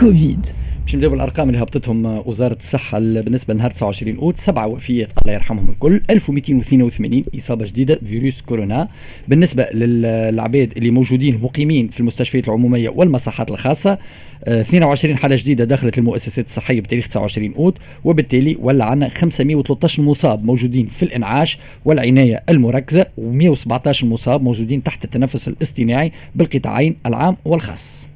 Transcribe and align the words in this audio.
كوفيد. 0.00 0.46
باش 0.84 0.94
نبداو 0.94 1.10
بالأرقام 1.10 1.48
اللي 1.48 1.62
هبطتهم 1.62 2.22
وزارة 2.28 2.56
الصحة 2.60 2.98
بالنسبة 2.98 3.54
لنهار 3.54 3.70
29 3.70 4.18
أوت 4.18 4.36
سبعة 4.36 4.66
وفيات 4.66 5.08
الله 5.22 5.32
يرحمهم 5.34 5.70
الكل 5.70 6.00
1282 6.10 7.24
إصابة 7.36 7.66
جديدة 7.66 8.00
فيروس 8.04 8.40
كورونا. 8.40 8.88
بالنسبة 9.28 9.66
للعباد 9.74 10.72
اللي 10.76 10.90
موجودين 10.90 11.40
مقيمين 11.42 11.88
في 11.88 12.00
المستشفيات 12.00 12.48
العمومية 12.48 12.88
والمصحات 12.88 13.50
الخاصة 13.50 13.98
22 14.44 15.16
حالة 15.16 15.36
جديدة 15.36 15.64
دخلت 15.64 15.98
المؤسسات 15.98 16.46
الصحية 16.46 16.80
بتاريخ 16.80 17.08
29 17.08 17.54
أوت 17.54 17.78
وبالتالي 18.04 18.56
ولا 18.60 18.84
عندنا 18.84 19.08
513 19.08 20.02
مصاب 20.02 20.44
موجودين 20.44 20.86
في 20.86 21.02
الإنعاش 21.02 21.58
والعناية 21.84 22.42
المركزة 22.48 23.06
و117 23.18 24.04
مصاب 24.04 24.42
موجودين 24.42 24.82
تحت 24.82 25.04
التنفس 25.04 25.48
الاصطناعي 25.48 26.12
بالقطاعين 26.34 26.96
العام 27.06 27.36
والخاص. 27.44 28.09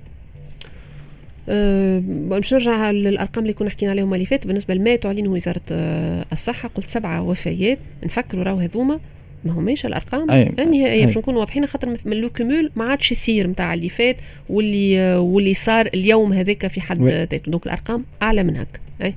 أه 1.49 2.03
باش 2.07 2.55
نرجع 2.55 2.91
للارقام 2.91 3.45
اللي 3.45 3.53
كنا 3.53 3.71
حكينا 3.71 3.91
عليهم 3.91 4.15
اللي 4.15 4.27
فات. 4.27 4.47
بالنسبة 4.47 4.75
لما 4.75 4.97
تعلنه 4.97 5.31
وزارة 5.31 5.61
أه 5.71 6.25
الصحة 6.33 6.71
قلت 6.75 6.89
سبعه 6.89 7.23
وفيات. 7.23 7.79
نفكروا 8.05 8.43
راهو 8.43 8.59
هذوما. 8.59 9.01
ما 9.45 9.53
هماش 9.53 9.87
الأرقام. 9.87 10.31
النهائيه 10.31 11.07
باش 11.07 11.19
نكونوا 11.19 11.41
واضحين 11.41 11.67
خاطر 11.67 11.97
من 12.05 12.17
le 12.17 12.31
cumul 12.31 12.71
ما 12.77 12.85
عادش 12.85 13.13
يصير 13.13 13.47
نتاع 13.47 13.75
اللي 13.75 13.89
فات 13.89 14.17
واللي 14.49 15.17
واللي 15.17 15.55
صار 15.55 15.87
اليوم 15.87 16.33
هذاك 16.33 16.67
في 16.67 16.81
حد 16.81 17.03
ذاته. 17.03 17.51
donc 17.51 17.67
الأرقام 17.67 18.05
أعلى 18.23 18.45
من 18.45 18.57
هكا. 18.57 18.79
أي. 19.03 19.15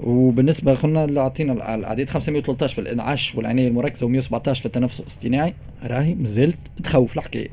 وبالنسبة 0.00 0.74
قلنا 0.74 1.04
اللي 1.04 1.20
اعطينا 1.20 1.74
العديد 1.74 2.10
513 2.10 2.74
في 2.74 2.80
الإنعاش 2.80 3.34
والعناية 3.34 3.68
المركزة 3.68 4.06
و117 4.06 4.52
في 4.52 4.66
التنفس 4.66 5.00
الاصطناعي 5.00 5.54
راهي 5.84 6.14
مازالت 6.14 6.58
تخوف 6.84 7.16
الحكاية. 7.16 7.48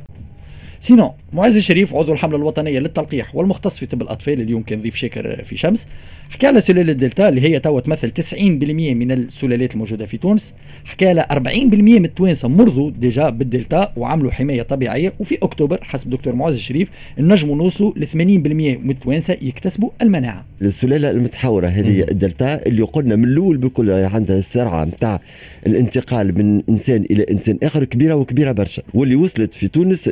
sinon 0.80 1.14
معز 1.34 1.58
الشريف 1.58 1.96
عضو 1.96 2.14
الحملة 2.14 2.38
الوطنية 2.38 2.80
للتلقيح 2.80 3.36
والمختص 3.36 3.80
في 3.80 3.86
طب 3.86 4.02
الأطفال 4.02 4.42
اليوم 4.42 4.64
كان 4.64 4.82
ضيف 4.82 4.96
شاكر 4.96 5.44
في 5.44 5.58
شمس. 5.58 5.88
حكى 6.30 6.48
على 6.48 6.62
سلالة 6.62 6.94
دلتا 6.94 7.30
اللي 7.30 7.42
هي 7.42 7.60
توا 7.60 7.80
تمثل 7.80 8.12
90% 8.12 8.94
من 8.94 9.12
السلالات 9.12 9.74
الموجودة 9.74 10.06
في 10.06 10.18
تونس. 10.18 10.54
حكى 10.86 11.08
على 11.08 11.26
40% 11.32 12.00
من 12.00 12.06
التوانسة 12.06 12.48
مرضوا 12.48 12.92
déjà 12.92 13.30
بالدلتا 13.30 13.94
وعملوا 13.98 14.32
حماية 14.32 14.62
طبيعية. 14.62 15.14
وفي 15.20 15.38
أكتوبر 15.44 15.80
حسب 15.82 16.10
دكتور 16.10 16.36
معز 16.36 16.54
الشريف 16.54 16.90
نجموا 17.20 17.56
نوصلوا 17.56 17.94
ل 17.96 18.08
80% 18.08 18.16
من 18.16 18.90
التوانسة 18.90 19.38
يكتسبوا 19.42 19.90
المناعة. 20.02 20.46
السلالة 20.62 21.10
المتحورة 21.10 21.68
هذه 21.68 22.02
الدلتا 22.12 22.66
اللي 22.66 22.82
قلنا 22.82 23.16
من 23.16 23.24
الأول 23.24 23.58
بكل 23.58 23.92
عندها 23.92 24.38
السرعة 24.38 24.86
نتاع 24.86 25.20
الانتقال 25.68 26.38
من 26.38 26.62
إنسان 26.70 27.06
إلى 27.12 27.26
إنسان 27.32 27.58
آخر 27.64 27.84
كبيرة 27.84 28.14
وكبيرة 28.14 28.52
برشا. 28.52 28.84
واللي 28.94 29.16
وصلت 29.16 29.54
في 29.54 29.68
تونس 29.68 30.10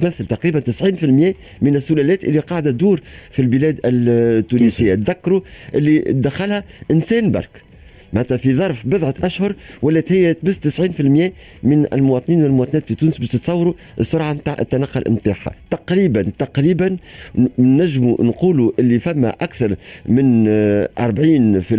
تمثل 0.00 0.26
تقريبا 0.26 0.55
90% 0.60 1.34
من 1.62 1.76
السلالات 1.76 2.24
اللي 2.24 2.38
قاعدة 2.40 2.70
تدور 2.70 3.00
في 3.30 3.42
البلاد 3.42 3.80
التونسية. 3.84 4.94
تذكروا 4.94 5.40
اللي 5.74 5.98
دخلها 5.98 6.64
انسان 6.90 7.30
برك 7.32 7.48
معناتها 8.12 8.36
في 8.36 8.54
ظرف 8.54 8.86
بضعة 8.86 9.14
أشهر 9.22 9.54
ولات 9.82 10.12
هي 10.12 10.34
تبس 10.34 10.58
90% 10.80 11.00
من 11.62 11.86
المواطنين 11.92 12.42
والمواطنات 12.42 12.88
في 12.88 12.94
تونس 12.94 13.18
باش 13.18 13.28
تتصوروا 13.28 13.72
السرعة 14.00 14.32
نتاع 14.32 14.56
التنقل 14.60 15.04
نتاعها. 15.12 15.52
تقريبا 15.70 16.22
تقريبا 16.38 16.96
نجموا 17.58 18.24
نقولوا 18.24 18.72
اللي 18.78 18.98
فما 18.98 19.28
أكثر 19.28 19.76
من 20.06 20.44
40% 20.98 21.72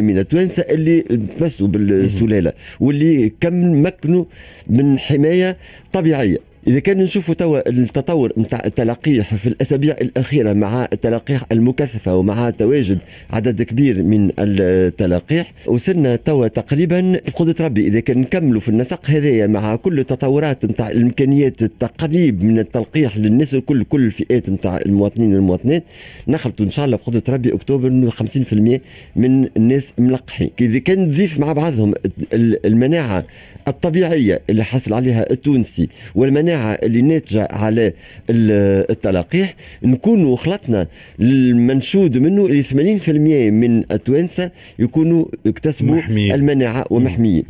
من 0.00 0.18
التوانسة 0.18 0.62
اللي 0.62 1.00
تمسوا 1.38 1.68
بالسلالة 1.68 2.52
واللي 2.80 3.32
كم 3.40 3.82
مكنوا 3.86 4.24
من 4.66 4.98
حماية 4.98 5.56
طبيعية. 5.92 6.38
إذا 6.66 6.78
كان 6.78 6.98
نشوفوا 6.98 7.34
توا 7.34 7.68
التطور 7.68 8.32
نتاع 8.38 8.62
التلقيح 8.66 9.34
في 9.34 9.46
الأسابيع 9.46 9.96
الأخيرة 10.00 10.52
مع 10.52 10.88
التلقيح 10.92 11.44
المكثفه 11.52 12.16
ومع 12.16 12.50
تواجد 12.50 12.98
عدد 13.30 13.62
كبير 13.62 14.02
من 14.02 14.30
التلقيح 14.38 15.52
وصلنا 15.66 16.16
توا 16.16 16.48
تقريبا 16.48 17.20
بقدرة 17.26 17.66
ربي. 17.66 17.86
إذا 17.86 18.00
كان 18.00 18.18
نكملوا 18.18 18.60
في 18.60 18.68
النسق 18.68 19.10
هذايا 19.10 19.46
مع 19.46 19.76
كل 19.76 19.98
التطورات 19.98 20.64
نتاع 20.64 20.90
الإمكانيات 20.90 21.62
التقريب 21.62 22.44
من 22.44 22.58
التلقيح 22.58 23.18
للناس 23.18 23.54
الكل 23.54 23.84
كل 23.84 24.04
الفئات 24.04 24.50
نتاع 24.50 24.78
المواطنين 24.78 25.34
والمواطنات 25.34 25.84
نخلطوا 26.28 26.66
إن 26.66 26.70
شاء 26.70 26.84
الله 26.84 26.96
بقدرة 26.96 27.22
ربي 27.28 27.54
أكتوبر 27.54 28.10
50% 28.10 28.80
من 29.16 29.48
الناس 29.56 29.92
ملقحين. 29.98 30.50
إذا 30.60 30.78
كان 30.78 31.10
تضيف 31.10 31.40
مع 31.40 31.52
بعضهم 31.52 31.94
المناعة 32.32 33.24
الطبيعية 33.68 34.40
اللي 34.50 34.64
حصل 34.64 34.92
عليها 34.92 35.30
التونسي 35.30 35.88
والمناعة 36.14 36.53
المناعه 36.54 36.74
اللي 36.82 37.02
ناتجة 37.02 37.48
على 37.50 37.92
التلقيح 38.30 39.54
نكونوا 39.82 40.36
خلطنا 40.36 40.86
المنشود 41.20 42.18
منه 42.18 42.46
اللي 42.46 42.62
80% 42.98 43.08
من 43.52 43.84
التوانسة 43.90 44.50
يكونوا 44.78 45.24
اكتسبوا. 45.46 45.94
المناعة 46.34 46.84
ومحميين 46.90 47.44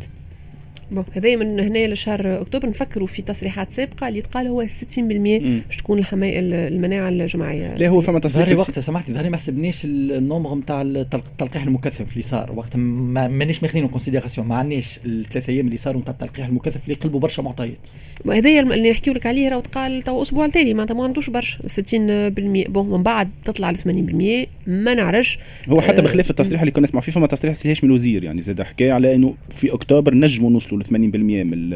بون 0.94 1.04
هذا 1.12 1.36
من 1.36 1.60
هنا 1.60 1.86
لشهر 1.86 2.40
أكتوبر. 2.40 2.68
نفكروا 2.68 3.06
في 3.06 3.22
تصريحات 3.22 3.72
سابقة 3.72 4.08
اللي 4.08 4.20
تقال 4.20 4.46
هو 4.46 4.66
60% 4.66 4.98
باش 4.98 5.76
تكون 5.78 5.98
الحماية 5.98 6.38
المناعة 6.40 7.08
الجماعية. 7.08 7.76
لا 7.76 7.88
هو 7.88 8.00
فما 8.00 8.18
تصريح 8.18 8.58
وقتها 8.58 8.80
سامحني 8.80 9.14
ظهر 9.14 9.23
لي 9.23 9.28
ما 9.28 9.36
حسبناش 9.36 9.84
ال 9.84 9.94
nombre 9.94 10.54
نتاع 10.54 10.82
التلقيح 10.82 11.62
المكثف 11.62 12.12
اللي 12.12 12.22
صار. 12.22 12.52
وقت 12.56 12.76
مانيش 12.76 13.62
ماخذين 13.62 13.88
considération 13.88 14.46
ما 14.46 14.54
عندناش 14.54 15.00
الثلاث 15.06 15.48
أيام 15.48 15.66
اللي 15.66 15.76
صاروا 15.76 16.00
نتاع 16.00 16.12
التلقيح 16.12 16.46
المكثف 16.46 16.80
اللي 16.84 16.94
قلبوا 16.94 17.20
برشا 17.20 17.42
معطيات. 17.42 17.78
وهذا 18.24 18.60
اللي 18.60 18.90
نحكي 18.90 19.10
لك 19.10 19.26
عليه 19.26 19.48
راه 19.48 19.60
تقال 19.60 20.02
تو 20.02 20.22
أسبوع 20.22 20.44
التالي 20.44 20.74
معناتها 20.74 20.94
ما 20.94 21.04
عندوش 21.04 21.30
برشا. 21.30 21.58
60% 21.68 22.68
bon 22.68 22.90
من 22.90 23.02
بعد 23.02 23.28
تطلع 23.44 23.70
ل 23.70 23.76
80% 23.76 24.48
ما 24.66 24.94
نعرفش. 24.94 25.38
هو 25.68 25.80
حتى 25.80 26.02
بخلاف 26.02 26.30
التصريح 26.30 26.60
اللي 26.60 26.70
كنا 26.72 26.84
نسمع 26.84 27.00
فيه 27.00 27.12
فما 27.12 27.26
تصريح 27.26 27.54
سي 27.54 27.84
هاشمي 27.84 27.90
الوزير. 27.90 28.24
يعني 28.24 28.40
زاد 28.40 28.62
حكاية 28.62 28.92
على 28.92 29.14
إنه 29.14 29.34
في 29.50 29.74
أكتوبر 29.74 30.14
نجموا 30.14 30.50
نوصلوا 30.50 30.80
ل 30.80 30.83
80% 30.84 30.92
من 30.92 31.70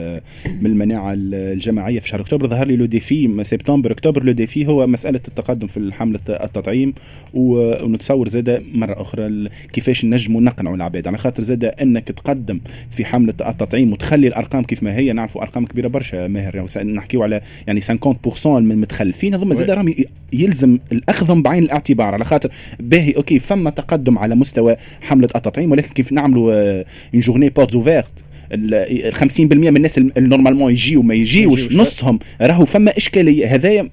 من 0.61 0.67
المناعة 0.67 1.15
الجماعية 1.17 2.01
في 2.01 2.09
شهر 2.09 2.21
أكتوبر. 2.21 2.47
ظهر 2.47 2.67
لي 2.67 2.77
le 2.77 2.85
défi 2.85 3.41
سبتمبر 3.43 3.93
أكتوبر 3.93 4.25
le 4.25 4.33
défi 4.33 4.67
هو 4.67 4.87
مسألة 4.87 5.21
التقدم 5.29 5.67
في 5.67 5.93
حملة 5.93 6.21
التطعيم 6.29 6.95
ونتصور 7.35 8.29
زاد 8.29 8.63
مرة 8.75 9.03
أخرى 9.03 9.49
كيفاش 9.73 10.05
نجموا 10.05 10.41
نقنعوا 10.41 10.77
العباد. 10.77 11.09
على 11.09 11.19
خاطر 11.19 11.43
زاد 11.43 11.65
أنك 11.65 12.09
تقدم 12.09 12.61
في 12.91 13.05
حملة 13.05 13.35
التطعيم 13.41 13.93
وتخلي 13.93 14.29
الأرقام 14.29 14.65
كيف 14.65 14.83
ما 14.83 14.97
هي 14.97 15.13
نعرفوا 15.13 15.43
أرقام 15.43 15.67
كبيرة 15.67 15.89
برشا 15.89 16.27
ماهر. 16.27 16.67
نحكيو 16.85 17.23
على 17.23 17.41
يعني 17.67 17.81
50% 17.81 18.47
من 18.47 18.73
المتخلفين 18.73 19.35
هذوما 19.35 19.55
زاد 19.55 19.71
راهم 19.71 19.95
يلزم 20.33 20.79
ناخذهم 20.93 21.43
بعين 21.43 21.63
الاعتبار. 21.63 22.15
على 22.15 22.25
خاطر 22.25 22.51
باهي 22.81 23.13
OK 23.13 23.39
فما 23.39 23.71
تقدم 23.71 24.19
على 24.19 24.35
مستوى 24.35 24.77
حملة 25.01 25.29
التطعيم 25.37 25.73
ولكن 25.73 25.89
كيف 25.89 26.13
نعملوا 26.13 26.81
une 27.15 27.21
journée 27.21 27.49
portes 27.49 27.75
ouvertes 27.75 28.13
ال 28.53 29.15
50% 29.15 29.41
من 29.41 29.77
الناس 29.77 29.99
اللي 29.99 30.29
normalement 30.29 30.73
يجيو 30.73 31.03
ما 31.03 31.15
يجيوش 31.15 31.73
نصهم 31.73 32.19
راهو 32.41 32.65
فما 32.65 32.97
إشكالية. 32.97 33.55
هذايا 33.55 33.91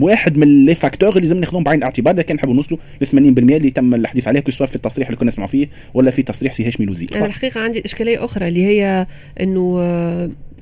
واحد 0.00 0.38
من 0.38 0.66
les 0.66 0.74
facteurs 0.74 1.08
اللي 1.08 1.20
لازم 1.20 1.40
ناخذهم 1.40 1.64
بعين 1.64 1.78
الاعتبار. 1.78 2.14
إذا 2.14 2.22
كان 2.22 2.36
نحبوا 2.36 2.54
نوصلوا 2.54 2.78
ل 3.00 3.06
80% 3.06 3.16
اللي 3.16 3.70
تم 3.70 3.94
الحديث 3.94 4.28
عليه 4.28 4.44
سواء 4.48 4.68
في 4.68 4.76
التصريح 4.76 5.08
اللي 5.08 5.18
كنا 5.18 5.28
نسمعوا 5.28 5.50
فيه 5.50 5.68
ولا 5.94 6.10
في 6.10 6.22
تصريح 6.22 6.52
سي 6.52 6.66
هاشمي 6.66 6.86
الوزير 6.86 7.06
أنا 7.14 7.26
الحقيقة 7.26 7.60
عندي 7.60 7.82
إشكالية 7.84 8.24
أخرى 8.24 8.48
اللي 8.48 8.64
هي 8.64 9.06
إنه 9.40 9.80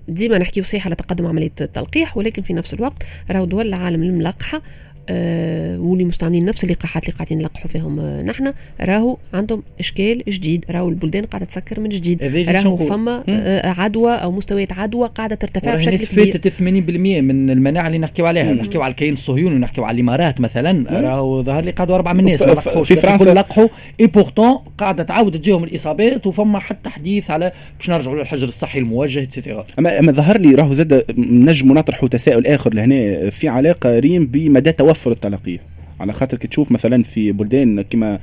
ديما 0.09 0.39
نحكيو 0.39 0.65
صحيح 0.65 0.87
على 0.87 0.95
تقدم 0.95 1.27
عملية 1.27 1.53
التلقيح 1.61 2.17
ولكن 2.17 2.43
في 2.43 2.53
نفس 2.53 2.75
الوقت 2.75 3.03
راهو 3.31 3.45
دول 3.45 3.67
العالم 3.67 4.03
الملقحة 4.03 4.63
آه 5.09 5.81
واللي 5.81 6.05
مستعملين 6.05 6.45
نفس 6.45 6.65
اللقاحات 6.65 7.05
اللي 7.05 7.17
قاعدين 7.17 7.39
نلقحوا 7.39 7.71
فيهم. 7.71 8.01
آه 8.01 8.23
نحن 8.23 8.53
راهو 8.81 9.17
عندهم 9.35 9.63
إشكال 9.81 10.23
جديد. 10.29 10.65
راهو 10.71 10.89
البلدان 10.89 11.25
قاعدة 11.25 11.47
تسكر 11.47 11.81
من 11.81 11.89
جديد. 11.89 12.23
راهو 12.49 12.77
فما 12.77 13.25
آه 13.29 13.69
عدوى 13.69 14.13
أو 14.13 14.33
مستويات 14.33 14.73
عدوى 14.73 15.09
قاعدة 15.09 15.35
ترتفع 15.37 15.75
بشكل 15.75 15.97
كبير. 15.97 16.33
فاتت 16.33 16.49
80% 16.49 16.61
من 16.61 17.51
المناعة 17.51 17.87
اللي 17.87 17.99
نحكيو 17.99 18.27
عليها. 18.27 18.53
نحكيو 18.53 18.83
على 18.83 18.91
الكيان 18.91 19.13
الصهيوني 19.13 19.55
ونحكيو 19.55 19.85
على 19.85 19.95
الإمارات 19.95 20.41
مثلا. 20.41 21.01
راهو 21.01 21.43
ظهر 21.43 21.65
لي 21.65 21.71
قعدوا 21.71 21.95
أربعة 21.95 22.13
من 22.13 22.21
الناس. 22.21 22.43
في 22.43 22.97
فرنسا. 22.97 23.35
لقحوا. 23.35 23.69
et 24.01 24.07
pourtant 24.07 24.59
قاعدة 24.79 25.03
تعاود 25.03 25.39
تجيهم 25.39 25.65
الإصابات 25.65 26.27
وفما 26.27 26.59
حتى 26.59 26.91
حديث 26.91 27.31
على 27.31 27.53
باش 27.79 27.91
نرجعوا 27.91 28.17
للحجر 28.17 28.49
الصحي 28.49 28.79
الموجه 28.79 29.23
et 29.23 29.34
cetera 29.34 29.67
اما 29.79 29.99
أما 29.99 30.13
ظهر 30.13 30.39
لي 30.39 30.55
راهو 30.55 30.73
زاد 30.73 31.05
نجموا 31.19 31.77
نطرحوا 31.77 32.09
تساؤل 32.09 32.47
آخر 32.47 32.75
لهنا 32.75 33.31
في 33.31 33.49
علاقة 33.49 33.99
ريم 33.99 34.27
بمدى 34.27 34.73
توفر 34.73 34.96
التلقيح 35.07 35.61
على 36.01 36.13
خاطر 36.13 36.37
كي 36.37 36.49
تشوف 36.49 36.73
مثلا 36.73 37.03
في 37.03 37.33
بلدان 37.33 37.83
كما 37.83 38.19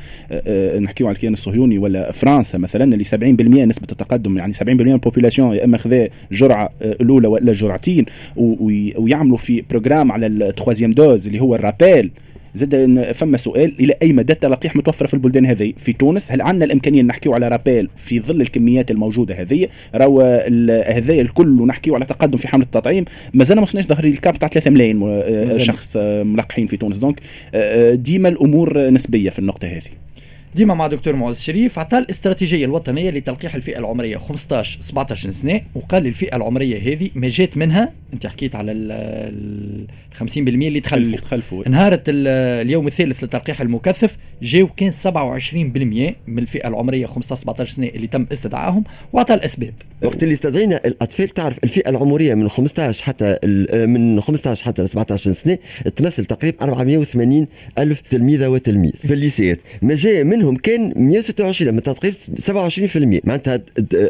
نحكيو 0.79 1.07
على 1.07 1.15
الكيان 1.15 1.33
الصهيوني 1.33 1.77
ولا 1.77 2.11
فرنسا 2.11 2.57
مثلا 2.57 2.93
اللي 2.93 3.05
70% 3.05 3.15
نسبة 3.67 3.87
التقدم 3.91 4.37
يعني 4.37 4.53
70% 4.53 4.63
من 4.63 4.91
ال 4.91 4.97
population 4.97 5.55
يا 5.55 5.65
إما 5.65 5.77
خذا 5.77 6.09
جرعة 6.31 6.69
الأولى 6.81 7.27
ولا 7.27 7.53
جرعتين 7.53 8.05
ويعملوا 8.35 9.37
في 9.37 9.63
programme 9.69 10.11
على 10.11 10.27
ال 10.27 10.34
troisième 10.34 10.91
dose 10.91 11.27
اللي 11.27 11.41
هو 11.41 11.55
ال 11.55 11.62
rappel. 11.62 12.11
زاد 12.55 13.11
فما 13.11 13.37
سؤال 13.37 13.73
إلى 13.79 13.95
أي 14.01 14.13
مدى 14.13 14.33
التلقيح 14.33 14.75
متوفره 14.75 15.07
في 15.07 15.13
البلدان 15.13 15.45
هذه؟ 15.45 15.73
في 15.77 15.93
تونس 15.93 16.31
هل 16.31 16.41
عندنا 16.41 16.65
الإمكانية 16.65 17.01
نحكيو 17.01 17.33
على 17.33 17.47
rappel 17.47 17.89
في 17.95 18.19
ظل 18.19 18.41
الكميات 18.41 18.91
الموجودة 18.91 19.35
هذه؟ 19.35 19.67
راهو 19.95 20.21
هذايا 20.87 21.21
الكل 21.21 21.61
ونحكيو 21.61 21.95
على 21.95 22.05
تقدم 22.05 22.37
في 22.37 22.47
حملة 22.47 22.65
التطعيم. 22.65 23.05
مازال 23.33 23.57
ما 23.57 23.63
وصلناش 23.63 23.85
ظهر 23.85 24.03
ال 24.03 24.12
cap 24.12 24.39
تاع 24.39 24.47
3 24.47 24.71
ملايين 24.71 25.01
آه،. 25.03 25.57
شخص 25.57 25.97
آه، 25.97 26.23
ملقحين 26.23 26.67
في 26.67 26.77
تونس. 26.77 26.97
donc 26.97 27.19
آه، 27.53 27.95
ديما 27.95 28.29
الأمور 28.29 28.89
نسبية 28.89 29.29
في 29.29 29.39
النقطة 29.39 29.67
هذه. 29.67 30.02
ديما 30.55 30.73
مع 30.73 30.87
دكتور 30.87 31.15
معز 31.15 31.39
شريف 31.39 31.79
عطى 31.79 31.97
الاستراتيجية 31.97 32.65
الوطنية 32.65 33.09
لتلقيح 33.09 33.55
الفئة 33.55 33.79
العمرية. 33.79 34.17
15 34.17 34.77
17 34.81 35.31
سنة 35.31 35.61
وقال 35.75 36.07
الفئة 36.07 36.35
العمرية 36.35 36.93
هذه 36.93 37.09
ما 37.15 37.27
جات 37.29 37.57
منها 37.57 37.91
أنت 38.13 38.27
حكيت 38.27 38.55
على 38.55 38.71
ال 38.71 38.91
ال 38.91 39.85
50% 40.19 40.37
اللي 40.37 40.67
اللي 40.67 40.79
تخلفوا. 40.79 41.17
تخلفوا. 41.17 41.67
انهارت 41.67 42.01
ال- 42.09 42.27
اليوم 42.67 42.87
الثالث 42.87 43.23
للتلقيح 43.23 43.61
المكثف 43.61 44.17
جاو 44.41 44.67
كان 44.67 44.91
27% 44.91 46.15
من 46.27 46.39
الفئة 46.39 46.67
العمرية 46.67 47.05
15 47.05 47.35
17 47.41 47.71
سنة 47.71 47.87
اللي 47.87 48.07
تم 48.07 48.27
استدعائهم 48.31 48.83
وعطى 49.13 49.33
الأسباب. 49.33 49.73
وقت 50.03 50.23
اللي 50.23 50.33
استدعينا 50.33 50.81
الأطفال 50.85 51.29
تعرف 51.29 51.57
الفئة 51.63 51.89
العمرية 51.89 52.33
من 52.33 52.49
15 52.49 53.03
حتى 53.03 53.37
من 53.87 54.21
15 54.21 54.63
حتى 54.65 54.81
ل 54.81 54.89
17 54.89 55.33
سنة 55.33 55.57
تمثل 55.95 56.25
تقريبا 56.25 56.61
480 56.63 57.47
ألف 57.79 58.01
تلميذة 58.09 58.47
وتلميذ 58.47 58.91
في 58.91 59.13
الليسيات. 59.13 59.59
ما 59.81 59.95
جاء 59.95 60.23
منهم 60.43 60.55
كان 60.55 60.93
126 60.95 61.73
من 61.73 61.83
تقريبا 61.83 62.17
27% 62.39 63.21
معناتها 63.23 63.55
ال- 63.55 63.63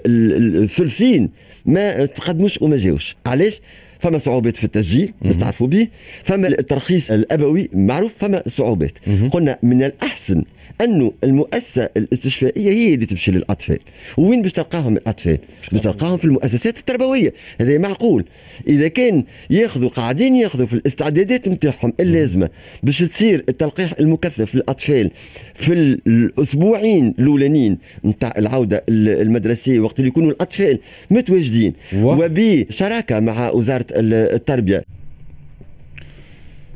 ال- 0.06 0.64
الثلثين 0.64 1.30
ما 1.66 2.06
تقدموش 2.06 2.62
وما 2.62 2.78
جاوش. 2.78 3.16
علاش؟ 3.26 3.62
فما 4.00 4.18
صعوبات 4.18 4.58
في 4.58 4.64
التسجيل 4.64 5.14
بس 5.26 5.38
تعرفوا 5.38 5.68
به. 5.68 5.88
فما 6.24 6.48
الترخيص 6.48 7.12
الأبوي 7.12 7.70
معروف 7.74 8.12
فما 8.20 8.44
صعوبات. 8.48 8.92
قلنا 9.32 9.58
من 9.64 9.84
الأحسن 9.84 10.44
أنه 10.82 11.14
المؤسسة 11.24 11.90
الاستشفائية 11.98 12.72
هي 12.72 12.94
اللي 12.94 13.06
تمشي 13.06 13.32
للأطفال. 13.32 13.80
وين 14.18 14.42
باش 14.42 14.52
تلقاهم 14.52 14.98
الأطفال؟ 14.98 15.38
باش 15.72 15.82
تلقاهم 15.82 16.18
في 16.18 16.26
المؤسسات 16.26 16.78
التربوية. 16.78 17.34
هذا 17.62 17.78
معقول. 17.78 18.26
إذا 18.68 18.88
كان 18.88 19.24
ياخذوا 19.50 19.90
قاعدين 19.90 20.36
ياخذوا 20.36 20.66
في 20.66 20.74
الاستعدادات 20.74 21.48
نتاعهم 21.48 21.94
اللازمة 22.00 22.50
باش 22.84 23.00
تصير 23.00 23.44
التلقيح 23.50 23.94
المكثف 24.00 24.56
للأطفال 24.56 25.12
في 25.56 25.74
ال- 25.74 26.00
الأسبوعين 26.08 27.14
الأولانيين 27.20 27.78
نتاع 28.06 28.34
العودة 28.38 28.84
ال- 28.90 29.22
المدرسية 29.22 29.80
وقت 29.80 30.00
اللي 30.00 30.08
يكونوا 30.08 30.32
الأطفال 30.32 30.80
متواجدين. 31.12 31.74
وبشراكة 31.96 33.20
مع 33.20 33.50
وزارة 33.50 33.86
ال- 33.92 34.14
التربية. 34.14 34.84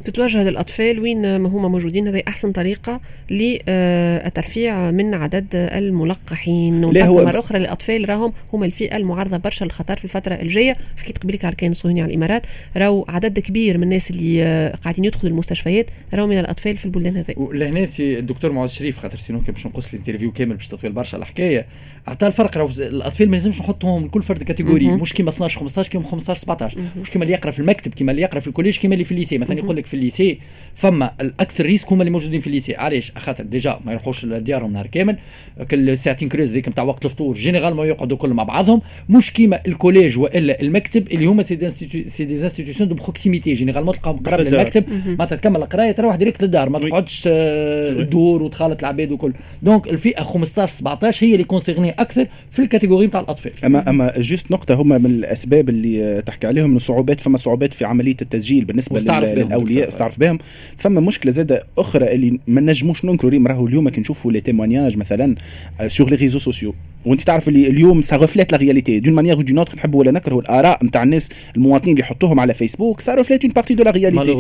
تتوجه 0.07 0.43
للأطفال 0.43 0.99
وين 0.99 1.37
ما 1.37 1.49
هما 1.49 1.67
موجودين. 1.67 2.07
هذه 2.07 2.23
أحسن 2.27 2.51
طريقة 2.51 3.01
للترفيع 3.31 4.91
من 4.91 5.13
عدد 5.13 5.45
الملقحين. 5.53 6.83
هو- 6.83 7.25
مرة 7.25 7.39
أخرى 7.39 7.57
الأطفال 7.57 8.09
راهم 8.09 8.33
هما 8.53 8.65
الفئة 8.65 8.97
المعرضة 8.97 9.37
برشا 9.37 9.63
للخطر 9.65 9.97
في 9.97 10.03
الفترة 10.03 10.33
الجاية. 10.35 10.75
حكيت 10.97 11.17
قبلك 11.17 11.45
على 11.45 11.55
كان 11.55 11.71
الصهيوني 11.71 12.01
على 12.01 12.09
الإمارات. 12.09 12.45
راهو 12.77 13.05
عدد 13.07 13.39
كبير 13.39 13.77
من 13.77 13.83
الناس 13.83 14.11
اللي 14.11 14.73
قاعدين 14.83 15.05
يدخلوا 15.05 15.31
المستشفيات 15.31 15.85
راهو 16.13 16.27
من 16.27 16.39
الأطفال 16.39 16.77
في 16.77 16.85
البلدان 16.85 17.17
هذه 17.17 17.33
ولهنا 17.37 17.85
سي 17.85 18.19
الدكتور 18.19 18.51
معز 18.51 18.71
شريف 18.71 18.97
خاطر 18.97 19.17
sinon 19.17 19.41
كان 19.41 19.53
باش 19.53 19.65
نقص 19.67 19.93
ال 19.93 19.97
interview 19.97 20.31
كامل 20.31 20.55
باش 20.55 20.67
تطويل 20.67 20.93
برشا 20.93 21.17
الحكاية. 21.17 21.65
عطى 22.07 22.27
الفرق 22.27 22.57
راهو 22.57 22.69
الأطفال 22.79 23.29
ما 23.29 23.35
لازمش 23.35 23.59
نحطهم 23.59 24.07
كل 24.07 24.23
فرد 24.23 24.43
catégorie. 24.43 24.87
مش 24.87 25.13
كيما 25.13 25.29
12 25.29 25.59
15 25.59 25.91
كيما 25.91 26.03
15 26.03 26.39
17 26.41 26.77
مش 27.01 27.09
كيما 27.09 27.23
اللي 27.23 27.33
يقرأ 27.33 27.51
في 27.51 27.59
المكتب 27.59 27.93
كيما 27.93 28.11
اللي 28.11 28.21
يقرأ 28.21 28.39
في 28.39 28.47
ال 28.47 28.51
collège 28.51 28.77
كيما 28.77 28.93
اللي 28.93 29.05
في 29.05 29.11
ال 29.11 29.15
lycée. 29.15 29.37
مثلا 29.37 29.59
يقول 29.59 29.75
لك 29.75 29.85
في 29.85 29.93
ال 29.97 30.04
lycée 30.04 30.39
فما 30.75 31.11
الأكثر 31.21 31.65
risque 31.65 31.91
هما 31.91 32.01
اللي 32.01 32.11
موجودين 32.11 32.39
في 32.39 32.47
ال 32.47 32.52
lycée 32.52 32.75
علاش؟ 32.75 33.11
خاطر 33.17 33.43
déjà 33.43 33.79
ما 33.85 33.91
يروحوش 33.91 34.25
لديارهم 34.25 34.73
نهار 34.73 34.87
كامل 34.87 35.17
كل 35.71 35.97
ساعتين 35.97 36.29
creuse 36.29 36.51
ذيك 36.51 36.69
نتاع 36.69 36.83
وقت 36.83 37.05
الفطور 37.05 37.35
généralement 37.35 37.85
يقعدوا 37.85 38.17
كل 38.17 38.29
مع 38.29 38.43
بعضهم 38.43 38.81
مش 39.09 39.33
كيما 39.33 39.59
ال 39.67 39.73
collège 39.74 40.17
وإلا 40.19 40.61
المكتب 40.61 41.07
اللي 41.11 41.25
هما 41.25 41.43
c'est 41.43 41.55
des 41.55 41.65
institutions 41.65 42.87
de 42.87 42.95
proximité. 42.95 43.53
généralement 43.53 43.93
تلقاهم 43.95 44.17
قراب. 44.17 44.39
للمكتب 44.41 44.83
معناتها 44.89 45.35
تكمل 45.35 45.55
القراية 45.55 45.91
تروح 45.91 46.15
direct 46.15 46.43
للدار 46.43 46.69
ما. 46.69 46.79
تقعدش 46.79 47.23
آه، 47.27 47.93
تدور 47.93 48.43
وتخالط 48.43 48.79
العباد 48.79 49.11
وكل. 49.11 49.33
donc 49.63 49.87
الفئة 49.87 50.23
15 50.23 50.71
17 50.71 51.27
هي 51.27 51.33
اللي 51.33 51.43
concernée 51.43 51.89
أكثر 51.89 52.25
في 52.51 52.61
ال 52.61 52.66
catégorie 52.66 53.07
نتاع 53.07 53.19
الأطفال. 53.19 53.51
اما 53.65 53.89
أما 53.89 54.13
juste 54.19 54.51
نقطة 54.51 54.75
هما 54.75 54.97
من 54.97 55.05
الأسباب 55.05 55.69
اللي 55.69 56.03
آه، 56.03 56.19
تحكي 56.19 56.47
عليهم 56.47 56.69
إنه 56.69 56.79
صعوبات 56.79 57.21
فما 57.21 57.37
صعوبات 57.37 57.73
في 57.73 57.85
عملية 57.85 58.17
التسجيل 58.21 58.65
بالنسبة 58.65 58.99
للأولياء. 58.99 59.86
استعرف 59.87 60.19
بهم. 60.19 60.39
فما 60.77 61.01
مشكلة 61.01 61.31
زادة 61.31 61.63
أخرى 61.77 62.13
اللي 62.13 62.39
ما 62.47 62.61
نجموش 62.61 63.05
ننكروا 63.05 63.31
ريم 63.31 63.47
راهو 63.47 63.67
اليوم 63.67 63.89
كي 63.89 64.01
نشوفوا 64.01 64.31
لي 64.31 64.41
témoignages 64.41 64.97
مثلا 64.97 65.35
sur 65.87 66.09
les 66.09 66.15
réseaux 66.15 66.39
sociaux 66.39 66.73
وأنت 67.05 67.21
تعرف 67.21 67.47
اللي 67.47 67.67
اليوم 67.67 68.01
ça 68.01 68.15
reflète 68.15 68.51
la 68.51 68.57
réalité 68.57 68.99
d'une 68.99 69.13
manière 69.13 69.41
ou 69.41 69.46
d'une 69.46 69.57
autre 69.57 69.75
نحبوا 69.75 69.99
ولا 69.99 70.11
نكرهوا 70.11 70.41
الآراء 70.41 70.85
نتاع 70.85 71.03
الناس 71.03 71.29
المواطنين 71.55 71.91
اللي 71.91 72.01
يحطوهم 72.01 72.39
على 72.39 72.53
فيسبوك 72.53 72.99
ça 73.01 73.15
reflète 73.15 73.43
une 73.43 73.53
partie 73.53 73.75
de 73.75 73.83
la 73.83 73.91
réalité 73.91 74.31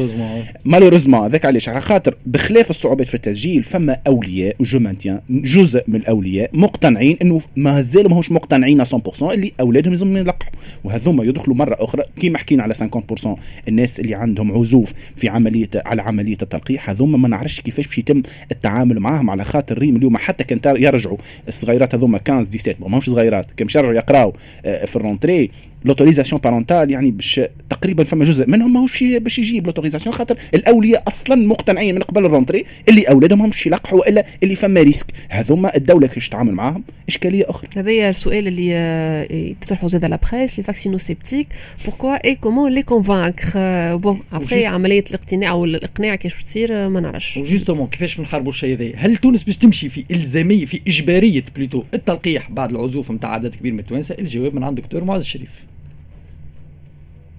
malheureusement 0.65 1.23
هذاك 1.23 1.45
علاش؟ 1.45 1.69
على 1.69 1.81
خاطر 1.81 2.15
بخلاف 2.25 2.69
الصعوبات 2.69 3.07
في 3.07 3.15
التسجيل 3.15 3.63
فما 3.63 3.97
أولياء 4.07 4.55
je 4.61 4.79
maintiens 4.79 5.19
جزء 5.29 5.83
من 5.87 5.95
الأولياء 5.95 6.49
مقتنعين 6.53 7.17
إنه 7.21 7.41
ما 7.55 7.81
زالوا 7.81 8.09
ماهوش 8.09 8.31
مقتنعين 8.31 8.83
100% 8.85 9.23
اللي 9.23 9.51
أولادهم 9.59 9.93
لازم 9.93 10.17
يلقحوا. 10.17 10.51
وهذوما 10.83 11.23
يدخلوا 11.23 11.55
مرة 11.55 11.77
أخرى 11.79 12.03
كيما 12.19 12.37
حكينا 12.37 12.63
على 12.63 12.73
50% 12.73 13.27
الناس 13.67 13.99
اللي 13.99 14.15
عندهم 14.15 14.51
عزوف 14.51 14.93
في 15.15 15.26
عمليه 15.29 15.69
على 15.85 16.01
عملية 16.01 16.37
التلقيح. 16.41 16.89
هذوما 16.89 17.17
ما 17.17 17.27
نعرفش 17.27 17.61
كيفاش 17.61 17.87
باش 17.87 17.97
يتم 17.97 18.21
التعامل 18.51 18.99
معاهم. 18.99 19.29
على 19.29 19.45
خاطر 19.45 19.77
ريم 19.77 19.95
اليوم 19.95 20.17
حتى 20.17 20.43
كان 20.43 20.59
يرجعوا. 20.83 21.17
الصغيرات 21.47 21.95
هذوما 21.95 22.19
15 22.27 22.57
17 22.59 22.89
ماهوش 22.89 23.09
صغيرات. 23.09 23.51
كان 23.51 23.67
يرجعوا 23.67 23.93
يقراوا 23.93 24.31
آه، 24.65 24.85
في 24.85 24.95
ال 24.95 25.01
rentrée. 25.01 25.51
l'autorisation 25.85 26.41
parentale 26.41 26.91
يعني 26.91 27.11
باش 27.11 27.41
تقريبا 27.69 28.03
فما 28.03 28.25
جزء 28.25 28.49
منهم 28.49 28.73
ماهوش 28.73 29.03
باش 29.03 29.39
يجيب 29.39 29.65
l'autorisation 29.65 30.15
خاطر 30.15 30.37
الأولياء 30.53 31.03
أصلا 31.07 31.35
مقتنعين 31.35 31.95
من 31.95 32.01
قبل 32.01 32.25
ال 32.25 32.30
rentrée 32.30 32.65
اللي 32.89 33.03
أولادهم 33.03 33.41
همش 33.41 33.67
يلقحوا 33.67 34.09
إلا 34.09 34.25
اللي 34.43 34.55
فما 34.55 34.81
risque. 34.81 35.05
هذوما 35.29 35.75
الدولة 35.75 36.07
كيفاش 36.07 36.29
تتعامل 36.29 36.51
معاهم؟ 36.53 36.83
إشكالية 37.07 37.45
أخرى. 37.49 37.69
هذا 37.77 38.09
السؤال 38.09 38.47
اللي 38.47 38.69
آه، 38.73 39.55
تطرحه 39.61 39.87
زاد 39.87 40.03
على 40.03 40.19
بريس 40.31 40.57
les 40.57 40.63
vaccino-sceptiques 40.63 41.47
pourquoi 41.85 42.25
et 42.25 42.35
comment 42.35 42.71
les 42.71 42.81
convaincre 42.81 43.95
bon 43.95 44.19
après 44.31 44.65
عملية 44.65 45.03
الاقتناع 45.09 45.53
والاقناع 45.53 46.15
كيفاش 46.15 46.37
باش 46.37 46.43
تصير 46.43 46.69
آه، 46.73 46.87
ما 46.87 46.99
نعرفش. 46.99 47.37
و 47.37 47.42
justement 47.42 47.87
كيفاش 47.87 48.17
بنحاربوا 48.17 48.51
الشيء 48.51 48.77
هذا؟ 48.77 48.91
هل 48.95 49.17
تونس 49.17 49.43
باش 49.43 49.57
تمشي 49.57 49.89
في 49.89 50.05
إلزامية 50.11 50.65
في 50.65 50.81
إجبارية 50.87 51.43
plutôt 51.55 51.83
التلقيح 51.93 52.51
بعد 52.51 52.71
العزوف 52.71 53.11
نتاع 53.11 53.29
عدد 53.29 53.55
كبير 53.55 53.73
من 53.73 53.79
التوانسة؟ 53.79 54.15
الجواب 54.19 54.55
من 54.55 54.63
عند 54.63 54.77
الدكتور 54.77 55.03
معز 55.03 55.21
الشريف. 55.21 55.66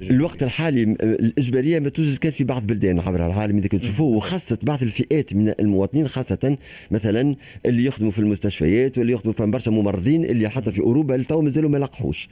الوقت 0.03 0.43
الحالي 0.43 0.83
الإجبارية 1.03 1.79
ما 1.79 1.89
توجد 1.89 2.19
كان 2.19 2.33
في 2.33 2.45
بعض 2.45 2.61
البلدان 2.61 3.00
عبر 3.00 3.27
العالم 3.27 3.59
إذا 3.59 3.69
كنت 3.69 3.83
تشوفوه 3.83 4.17
وخاصة 4.17 4.59
بعض 4.62 4.83
الفئات 4.83 5.35
من 5.35 5.52
المواطنين 5.61 6.09
خاصة 6.09 6.57
مثلا 6.90 7.37
اللي 7.67 7.85
يخدموا 7.85 8.11
في 8.11 8.19
المستشفيات 8.19 8.99
واللي 8.99 9.12
يخدموا 9.12 9.35
في 9.35 9.47
برشا 9.47 9.71
ممرضين 9.71 10.25
اللي 10.25 10.49
حتى 10.49 10.73
في 10.73 10.81
أوروبا 10.81 11.23
تو 11.23 11.40
مازالوا 11.40 11.71
ما 11.71 11.78
لقحوش. 11.78 12.28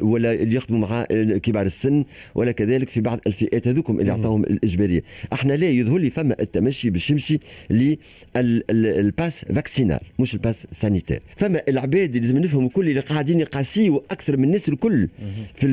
ولا 0.00 0.32
اللي 0.32 0.56
يخدموا 0.56 0.88
مع 0.88 1.04
كبار 1.42 1.66
السن 1.66 2.04
ولا 2.34 2.52
كذلك 2.52 2.88
في 2.88 3.00
بعض 3.00 3.20
الفئات 3.26 3.68
هذوكم 3.68 4.00
اللي 4.00 4.12
اعطاهم 4.12 4.44
الإجبارية. 4.44 5.02
إحنا 5.32 5.52
لا 5.52 5.70
يظهر 5.70 5.98
لي 5.98 6.10
فما 6.10 6.36
التمشي 6.40 6.90
باش 6.90 7.10
يمشي 7.10 7.38
لل 7.70 8.28
pass 8.28 9.44
vaccinal 9.44 10.00
مش 10.18 10.34
ال 10.34 10.40
pass 10.40 10.66
sanitaire. 10.72 11.22
فما 11.36 11.62
العباد 11.68 12.08
اللي 12.16 12.20
لازم 12.20 12.38
نفهموا 12.38 12.68
كل 12.68 12.88
اللي 12.88 13.00
قاعدين 13.00 13.40
يقاسيوا 13.40 14.00
أكثر 14.10 14.36
من 14.36 14.44
الناس 14.44 14.68
الكل 14.68 15.08
في 15.54 15.66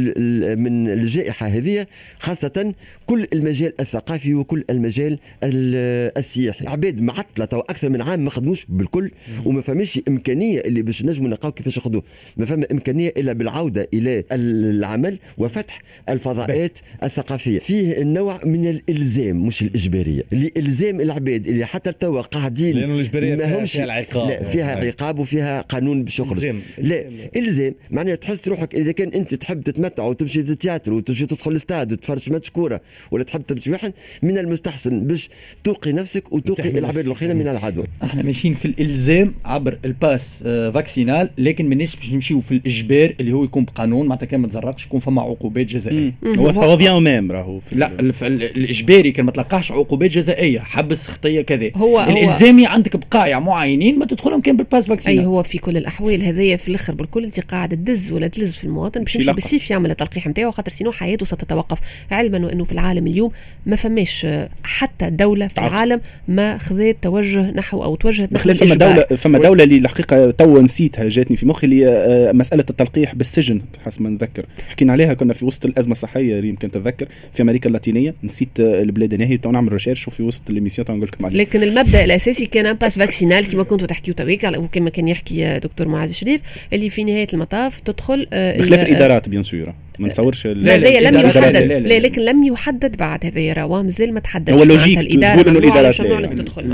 من 0.58 0.90
الجائحه 0.90 1.25
هذه 1.40 1.88
خاصة 2.20 2.74
كل 3.06 3.28
المجال 3.34 3.74
الثقافي 3.82 4.34
وكل 4.34 4.64
المجال 4.70 5.20
ال- 5.44 6.12
السياحي. 6.18 6.68
عباد 6.68 7.02
معطله 7.02 7.46
تو 7.46 7.60
أكثر 7.60 7.90
من 7.90 8.02
عام 8.02 8.20
ما 8.24 8.30
خدموش 8.30 8.66
بالكل 8.70 9.12
وما 9.46 9.62
فماش 9.62 10.00
إمكانية 10.08 10.60
اللي 10.60 10.82
باش 10.82 11.06
نجموا 11.06 11.30
نلقاو 11.30 11.52
كيفاش 11.52 11.78
ياخذوا 11.78 12.02
ما 12.38 12.46
فما 12.46 12.66
إمكانية 12.72 13.14
إلا 13.18 13.34
بالعودة 13.34 13.88
إلى 13.94 14.24
العمل 14.32 15.20
وفتح 15.38 15.82
الفضاءات 16.10 16.78
الثقافية. 17.04 17.60
فيه 17.60 18.02
النوع 18.02 18.40
من 18.46 18.68
الإلزام 18.68 19.48
مش 19.48 19.62
الإجبارية. 19.62 20.24
لالزام 20.32 21.02
العباد 21.02 21.48
اللي 21.48 21.66
حتى 21.66 21.92
توا 21.92 22.22
قاعدين 22.22 22.76
لأنه 22.78 22.94
الإجبارية 22.96 23.36
ما 23.36 23.46
فيها- 23.48 23.60
همش- 23.60 23.72
فيها 23.72 23.84
العقاب. 23.86 24.30
لا 24.30 24.44
فيها 24.44 24.76
نعم. 24.76 24.88
عقاب 24.88 25.20
وفيها 25.20 25.62
قانون 25.62 26.04
باش 26.04 26.22
إلزام. 26.22 26.62
لا 26.78 27.04
إلزام. 27.36 27.76
معناها 27.92 28.16
تحس 28.16 28.48
روحك 28.48 28.76
إذا 28.76 28.92
كان 28.92 29.10
أنت 29.10 29.34
تحب 29.36 29.62
تتمتع 29.64 30.04
وتمشي 30.04 30.42
لل 30.42 30.53
théâtre 30.53 30.94
وتج 30.94 31.15
تجي 31.16 31.26
تدخل 31.26 31.52
الاستاد 31.52 31.98
تفرج 31.98 32.32
ماتش 32.32 32.50
كورة 32.50 32.82
ولا 33.12 33.24
تحب 33.24 33.42
تمشي 33.48 33.72
واحد 33.72 33.94
من 34.24 34.38
المستحسن 34.38 35.00
باش 35.00 35.30
توقي 35.64 35.92
نفسك 35.92 36.32
وتوقي 36.34 36.70
العباد. 36.70 37.06
الاخرين 37.06 37.36
من 37.36 37.48
العدوى 37.48 37.86
إحنا 38.04 38.24
ماشيين 38.24 38.54
في 38.54 38.66
الإلزام 38.66 39.34
عبر 39.46 39.78
ال 39.86 39.97
pass 39.97 40.44
آه، 40.48 40.70
vaccinal 40.70 41.30
لكن 41.38 41.70
ماناش 41.70 41.96
باش 41.96 42.14
نمشيو 42.14 42.40
في 42.42 42.52
الإجبار 42.52 43.14
اللي 43.20 43.34
هو 43.34 43.44
يكون 43.44 43.66
بقانون 43.66 44.08
معناتها 44.08 44.26
كان 44.26 44.40
ما 44.40 44.48
تزرقش 44.48 44.86
يكون 44.86 45.00
فما 45.00 45.22
عقوبات 45.22 45.66
جزائية. 45.66 46.14
هو 46.26 46.34
هو- 46.46 46.54
ça 46.54 46.65
revient 46.65 47.04
au 47.04 47.13
même 47.13 47.32
راهو 47.32 47.60
لا 47.72 47.92
الإجباري 48.22 49.12
كان 49.12 49.26
ما 49.26 49.32
تلقاش 49.32 49.72
عقوبات 49.72 50.12
جزائية 50.12 50.60
حبس 50.60 51.08
خطية 51.08 51.42
كذا 51.42 51.72
هو- 51.76 52.00
هو- 52.00 52.12
الإلزامي 52.12 52.66
عندك 52.68 52.96
بقايع 52.98 53.40
معينين 53.40 54.00
ما 54.00 54.06
تدخلهم 54.06 54.42
كان 54.42 54.58
بال 54.58 54.68
pass 54.68 54.88
vaccinal 54.88 55.20
أي 55.20 55.26
هو 55.26 55.44
في 55.44 55.58
كل 55.58 55.78
الأحوال 55.78 56.22
هذايا 56.24 56.58
في 56.58 56.68
الأخر 56.70 56.94
بالكل 56.96 57.24
أنت 57.24 57.40
قاعد 57.40 57.70
تدز 57.70 58.12
ولا 58.12 58.28
تلز 58.28 58.56
في 58.56 58.64
المواطن 58.64 59.04
باش 59.04 59.16
يمشي. 59.16 59.34
بالسيف 59.34 59.72
يعمل 59.72 59.92
التلقيح 59.92 60.28
نتاعو 60.28 60.52
خاطر 60.52 60.72
sinon 60.72 60.92
حياته 61.06 61.26
ستتوقف. 61.26 61.80
علما 62.12 62.46
وإنه 62.46 62.64
في 62.64 62.72
العالم 62.72 63.08
اليوم 63.08 63.32
ما 63.66 63.76
فماش 63.76 64.28
حتى 64.64 65.10
دولة 65.10 65.48
في. 65.48 65.58
العالم 65.58 66.02
ما 66.28 66.58
خذت 66.58 66.98
توجه 67.02 67.52
نحو 67.52 67.84
أو 67.84 67.96
توجهت 67.96 68.34
نحو 68.34 68.54
فما. 68.54 68.76
دولة 68.76 69.04
فما 69.18 69.40
دولة 69.40 69.64
اللي 69.64 69.78
الحقيقة 69.78 70.32
تو 70.32 70.62
نسيتها 70.62 71.10
جاتني 71.10 71.38
في 71.38 71.46
مخي 71.46 71.66
اللي 71.68 71.88
آه، 71.88 72.32
مسألة 72.32 72.66
التلقيح 72.70 73.16
بالسجن 73.16 73.62
حسب 73.86 74.02
ما 74.02 74.10
نتذكر. 74.10 74.46
حكينا 74.70 74.94
عليها 74.94 75.14
كنا 75.14 75.34
في 75.34 75.46
وسط 75.46 75.66
الأزمة 75.66 75.92
الصحية 75.92 76.36
يمكن 76.44 76.72
تتذكر 76.72 77.08
في 77.34 77.42
أمريكا 77.42 77.68
اللاتينية. 77.68 78.14
نسيت 78.24 78.60
آه، 78.60 78.82
البلاد 78.82 79.14
هنا 79.22 79.36
تو 79.36 79.52
نعمل 79.52 79.74
recherche 79.74 80.08
وفي 80.08 80.24
وسط 80.24 80.50
ال 80.50 80.54
émission 80.54 80.86
تو 80.88 80.94
نقول 80.94 81.08
لكم 81.08 81.26
عليها 81.26 81.40
لكن 81.42 81.64
المبدأ 81.64 82.04
الأساسي 82.04 82.46
كان 82.46 82.66
un 82.66 82.74
pass 82.76 83.00
vaccinal 83.00 83.48
كما 83.48 83.64
كنتوا 83.64 83.88
تحكيوا 83.88 84.16
تويك 84.16 84.44
وكما 84.58 84.90
كان 84.90 85.08
يحكي 85.08 85.60
دكتور 85.60 85.88
معاذ 85.88 86.10
الشريف 86.10 86.42
اللي 86.74 86.90
في 86.90 87.04
نهاية 87.04 87.28
المطاف 87.34 87.80
تدخل 87.80 88.28
آه، 88.34 88.58
بخلاف 88.58 88.80
ال- 88.82 88.88
الإدارات 88.88 89.30
bien 89.30 89.44
sûr 89.44 89.74
ما 90.00 90.08
نتصورش 90.08 90.46
ال- 90.46 90.64
لا، 90.64 90.78
لا، 90.78 91.10
لم 91.10 91.28
يحدد 91.28 91.58
لا،. 91.58 92.00
لكن 92.00 92.22
لم 92.22 92.44
يحدد 92.44 92.98
بعد 92.98 93.26
هذايا 93.26 93.54
راه 93.54 93.84
مازال 93.84 94.14
ما 94.14 94.20
تحددش 94.20 94.54
هو 94.54 94.64
logique 94.64 95.00
الاداره 95.00 95.50
إنه 95.50 95.60
ممنوع 95.60 96.20
يعني. 96.22 96.28
تدخل 96.28 96.68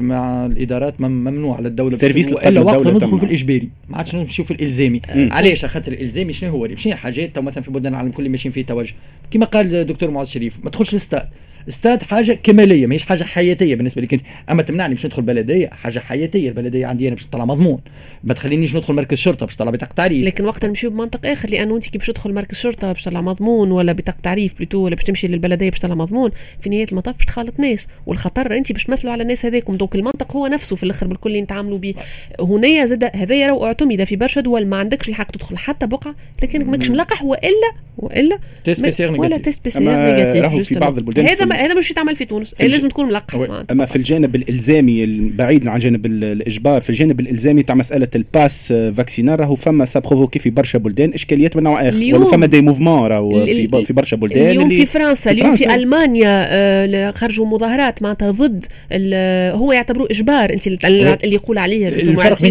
مع 0.00 0.46
الادارات 0.46 1.00
مم- 1.00 1.24
ممنوع 1.24 1.56
على 1.56 1.68
الدولة 1.68 1.94
ال 1.94 1.98
services 1.98 2.28
الا 2.28 2.60
وقت 2.60 2.86
ندخل 2.86 3.00
في 3.00 3.06
تمنع. 3.06 3.22
الإجباري 3.22 3.68
ما 3.88 3.96
عادش 3.96 4.14
نمشيو 4.14 4.44
في 4.44 4.50
الالزامي. 4.50 5.00
علاش 5.08 5.64
خاطر 5.64 5.92
الالزامي 5.92 6.32
شنو 6.32 6.50
هو 6.50 6.64
الحاجات 6.64 7.34
تو 7.34 7.42
مثلا 7.42 7.62
في 7.62 7.70
بلدان 7.70 7.92
العالم 7.92 8.10
كل 8.10 8.28
ماشيين 8.28 8.52
فيه 8.52 8.66
توجه 8.66 8.94
كما 9.30 9.46
قال 9.46 9.74
الدكتور 9.74 10.10
معاذ 10.10 10.26
الشريف 10.26 10.54
ما 10.64 10.70
تدخلش 10.70 10.90
ال 10.90 10.96
stade 10.96 11.28
ال 11.66 11.72
stade 11.72 12.02
حاجة 12.02 12.38
كمالية 12.42 12.86
ماهيش 12.86 13.04
حاجة 13.04 13.24
حياتية 13.24 13.74
بالنسبة 13.74 14.02
لك 14.02 14.14
أنت. 14.14 14.22
أما 14.50 14.62
تمنعني 14.62 14.94
باش 14.94 15.06
ندخل 15.06 15.22
بلدية 15.22 15.68
حاجة 15.68 15.98
حياتية 15.98 16.48
البلدية 16.48 16.86
عندي 16.86 17.08
أنا 17.08 17.14
باش 17.14 17.26
نطلع 17.26 17.44
مضمون. 17.44 17.80
ما 18.24 18.34
تخلينيش 18.34 18.76
ندخل 18.76 18.94
مركز 18.94 19.18
شرطة 19.18 19.46
باش 19.46 19.54
نطلع 19.54 19.70
بطاقة 19.70 19.92
تعريف. 19.96 20.26
لكن 20.26 20.44
وقتها 20.44 20.68
نمشيو 20.68 20.90
بمنطق 20.90 21.26
آخر 21.26 21.50
لأنه 21.50 21.76
أنت 21.76 21.88
كي 21.88 21.98
باش 21.98 22.06
تدخل 22.06 22.34
مركز 22.34 22.56
شرطة 22.56 22.92
باش 22.92 23.02
تطلع 23.02 23.20
مضمون 23.20 23.70
ولا 23.70 23.92
بطاقة 23.92 24.16
تعريف 24.22 24.54
plutôt 24.56 24.78
ولا 24.78 24.94
باش 24.94 25.04
تمشي 25.04 25.28
للبلدية 25.28 25.70
باش 25.70 25.78
تطلع 25.78 25.94
مضمون 25.94 26.30
في 26.60 26.70
نهاية 26.70 26.86
المطاف 26.92 27.16
باش 27.16 27.24
تخالط 27.24 27.60
ناس. 27.60 27.86
والخطر 28.06 28.56
أنت 28.56 28.72
باش 28.72 28.84
تمثلوا 28.84 29.12
على 29.12 29.22
الناس 29.22 29.46
هذاكم. 29.46 29.72
donc 29.72 29.94
المنطق 29.94 30.36
هو 30.36 30.46
نفسه 30.46 30.76
في 30.76 30.82
الأخر 30.82 31.06
بالكل 31.06 31.30
اللي 31.30 31.42
نتعاملوا 31.42 31.78
به 31.78 31.94
هنايا 32.40 32.84
زاد 32.84 33.04
هذايا 33.16 33.46
راهو 33.46 33.66
اعتمد 33.66 34.04
في 34.04 34.16
برشا 34.16 34.40
دول. 34.40 34.66
ما 34.66 34.76
عندكش 34.76 35.08
الحق 35.08 35.30
تدخل 35.30 35.58
حتى 35.58 35.86
بقعة 35.86 36.14
لكنك 36.42 36.68
ماكش 36.68 36.90
ملقح 36.90 37.24
والا 37.24 37.72
وإلا 37.98 38.38
test 38.64 38.82
PCR 38.82 39.06
ولا. 39.06 39.38
test 39.38 39.64
PCR 39.64 39.80
négatif 39.80 40.68
في. 40.68 40.78
بعض 40.78 40.98
البلدان 40.98 41.26
هذا 41.26 41.44
هذا 41.64 41.74
مش 41.74 41.90
يتعمل 41.90 42.16
في 42.16 42.24
تونس 42.24 42.54
في 42.54 42.68
لازم 42.68 42.88
تكون 42.88 43.06
ملقح. 43.06 43.34
أما 43.70 43.84
في 43.86 43.96
الجانب 43.96 44.36
الإلزامي 44.36 45.06
بعيدا 45.30 45.70
عن 45.70 45.78
جانب 45.78 46.06
ال- 46.06 46.24
الإجبار 46.24 46.80
في 46.80 46.90
الجانب 46.90 47.20
الإلزامي 47.20 47.62
تاع 47.62 47.74
مسألة 47.74 48.08
ال 48.14 48.26
pass 48.26 48.72
آه، 48.72 48.90
vaccinal 48.90 49.40
راهو 49.40 49.54
فما 49.54 49.84
ça 49.84 50.00
provoquait 50.00 50.38
في 50.38 50.50
برشا 50.50 50.78
بلدان 50.78 51.10
إشكاليات 51.14 51.56
من 51.56 51.62
نوع 51.62 51.80
آخر 51.88 51.96
اليوم- 51.96 52.22
ولا 52.22 52.30
فما 52.30 52.46
des 52.46 52.60
mouvements 52.60 53.06
راهو 53.08 53.44
في, 53.44 53.84
في 53.84 53.92
برشا 53.92 54.16
بلدان 54.16 54.38
اليوم 54.50 54.64
اللي 54.64 54.76
في 54.76 54.92
فرنسا 54.92 55.30
في 55.32 55.40
اليوم 55.40 55.56
في. 55.56 55.74
ألمانيا 55.74 56.46
آه، 56.48 57.10
خرجوا 57.10 57.46
مظاهرات 57.46 58.02
معناتها 58.02 58.30
ضد 58.30 58.64
ال- 58.92 59.52
هو 59.56 59.72
يعتبروه 59.72 60.08
إجبار 60.10 60.52
انت 60.52 60.66
اللي 60.66 61.34
يقول 61.34 61.58
عليه 61.58 61.88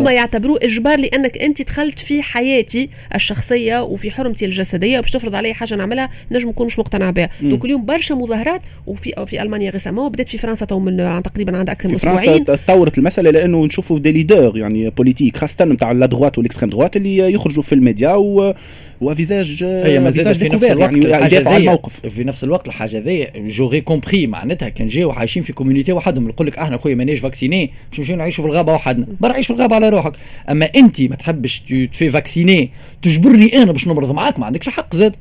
هما 0.00 0.12
يعتبروه 0.12 0.58
إجبار 0.62 0.98
لأنك 1.00 1.38
أنت 1.38 1.62
دخلت 1.62 1.98
في 1.98 2.22
حياتي 2.22 2.88
الشخصية 3.14 3.82
وفي 3.82 4.10
حرمتي 4.10 4.44
الجسدية 4.44 4.98
وباش 4.98 5.10
تفرض 5.10 5.34
علي 5.34 5.54
حاجة 5.54 5.74
نعملها 5.74 6.10
نجم 6.32 6.48
نكون 6.48 6.66
مش 6.66 6.78
مقتنع 6.78 7.10
بها 7.10 7.28
دوك 7.42 7.64
اليوم 7.64 7.84
برشا 7.88 8.14
مظاهرات 8.14 8.60
وفي 8.86 9.12
في 9.26 9.42
ألمانيا 9.42 9.70
récemment 9.70 10.08
بدات 10.08 10.28
في 10.28 10.38
فرنسا 10.38 10.64
تو 10.66 10.78
من 10.78 11.00
عن 11.00 11.22
تقريبا 11.22 11.58
عند 11.58 11.70
أكثر 11.70 11.88
من 11.88 11.94
في 11.94 12.00
فرنسا 12.00 12.22
أسبوعين. 12.22 12.44
تطورت 12.44 12.98
المسألة 12.98 13.30
لأنه 13.30 13.64
نشوفوا 13.64 13.98
des 13.98 14.12
leaders 14.12 14.52
يعني 14.56 14.90
politiques 14.90 15.36
خاصة 15.36 15.64
نتاع 15.64 15.92
la 15.92 16.06
droite 16.06 16.38
وال 16.38 16.45
extrême 16.45 16.70
droite 16.70 16.96
اللي 16.96 17.18
يخرجوا 17.32 17.62
في 17.62 17.74
الميديا 17.74 18.14
و 18.14 18.54
و 19.00 19.09
visage 19.09 19.64
هي 19.64 19.98
ما 20.00 20.10
زالت 20.10 20.28
visage 20.28 20.36
في 20.36 20.48
نفس 20.48 20.64
découvert، 20.64 20.70
الوقت 20.70 20.92
يعني 21.04 21.14
على 21.14 21.38
ذي 21.38 21.56
الموقف. 21.56 22.06
في 22.06 22.24
نفس 22.24 22.44
الوقت 22.44 22.68
الحاجة 22.68 22.98
ذي 22.98 23.26
j'aurais 23.36 23.80
compris 23.80 24.26
معناتها 24.26 24.68
كان 24.68 24.88
جاو 24.88 25.10
عايشين 25.10 25.42
في 25.42 25.52
communauté 25.52 25.92
وحدهم. 25.92 26.28
يقول 26.28 26.46
لك 26.46 26.58
إحنا 26.58 26.76
خويا 26.76 26.94
ماناش 26.94 27.18
vaccinés 27.18 27.70
باش 27.90 27.98
نمشيو 28.00 28.16
نعيشوا 28.16 28.44
في 28.44 28.50
الغابة 28.50 28.72
وحدنا. 28.72 29.06
برا 29.20 29.32
عيش 29.32 29.46
في 29.46 29.52
الغابة 29.52 29.74
على 29.74 29.88
روحك. 29.88 30.12
أما 30.50 30.70
انت 30.76 31.02
ما 31.02 31.16
تحبش 31.16 31.60
ت- 31.60 31.88
te 31.92 31.97
faire 31.97 32.10
vacciner 32.10 32.70
تجبرني 33.02 33.56
أنا 33.62 33.72
باش 33.72 33.88
نمرض 33.88 34.10
معاك 34.12 34.38
ما 34.38 34.46
عندكش 34.46 34.68
حق 34.68 34.96
زاد. 34.96 35.16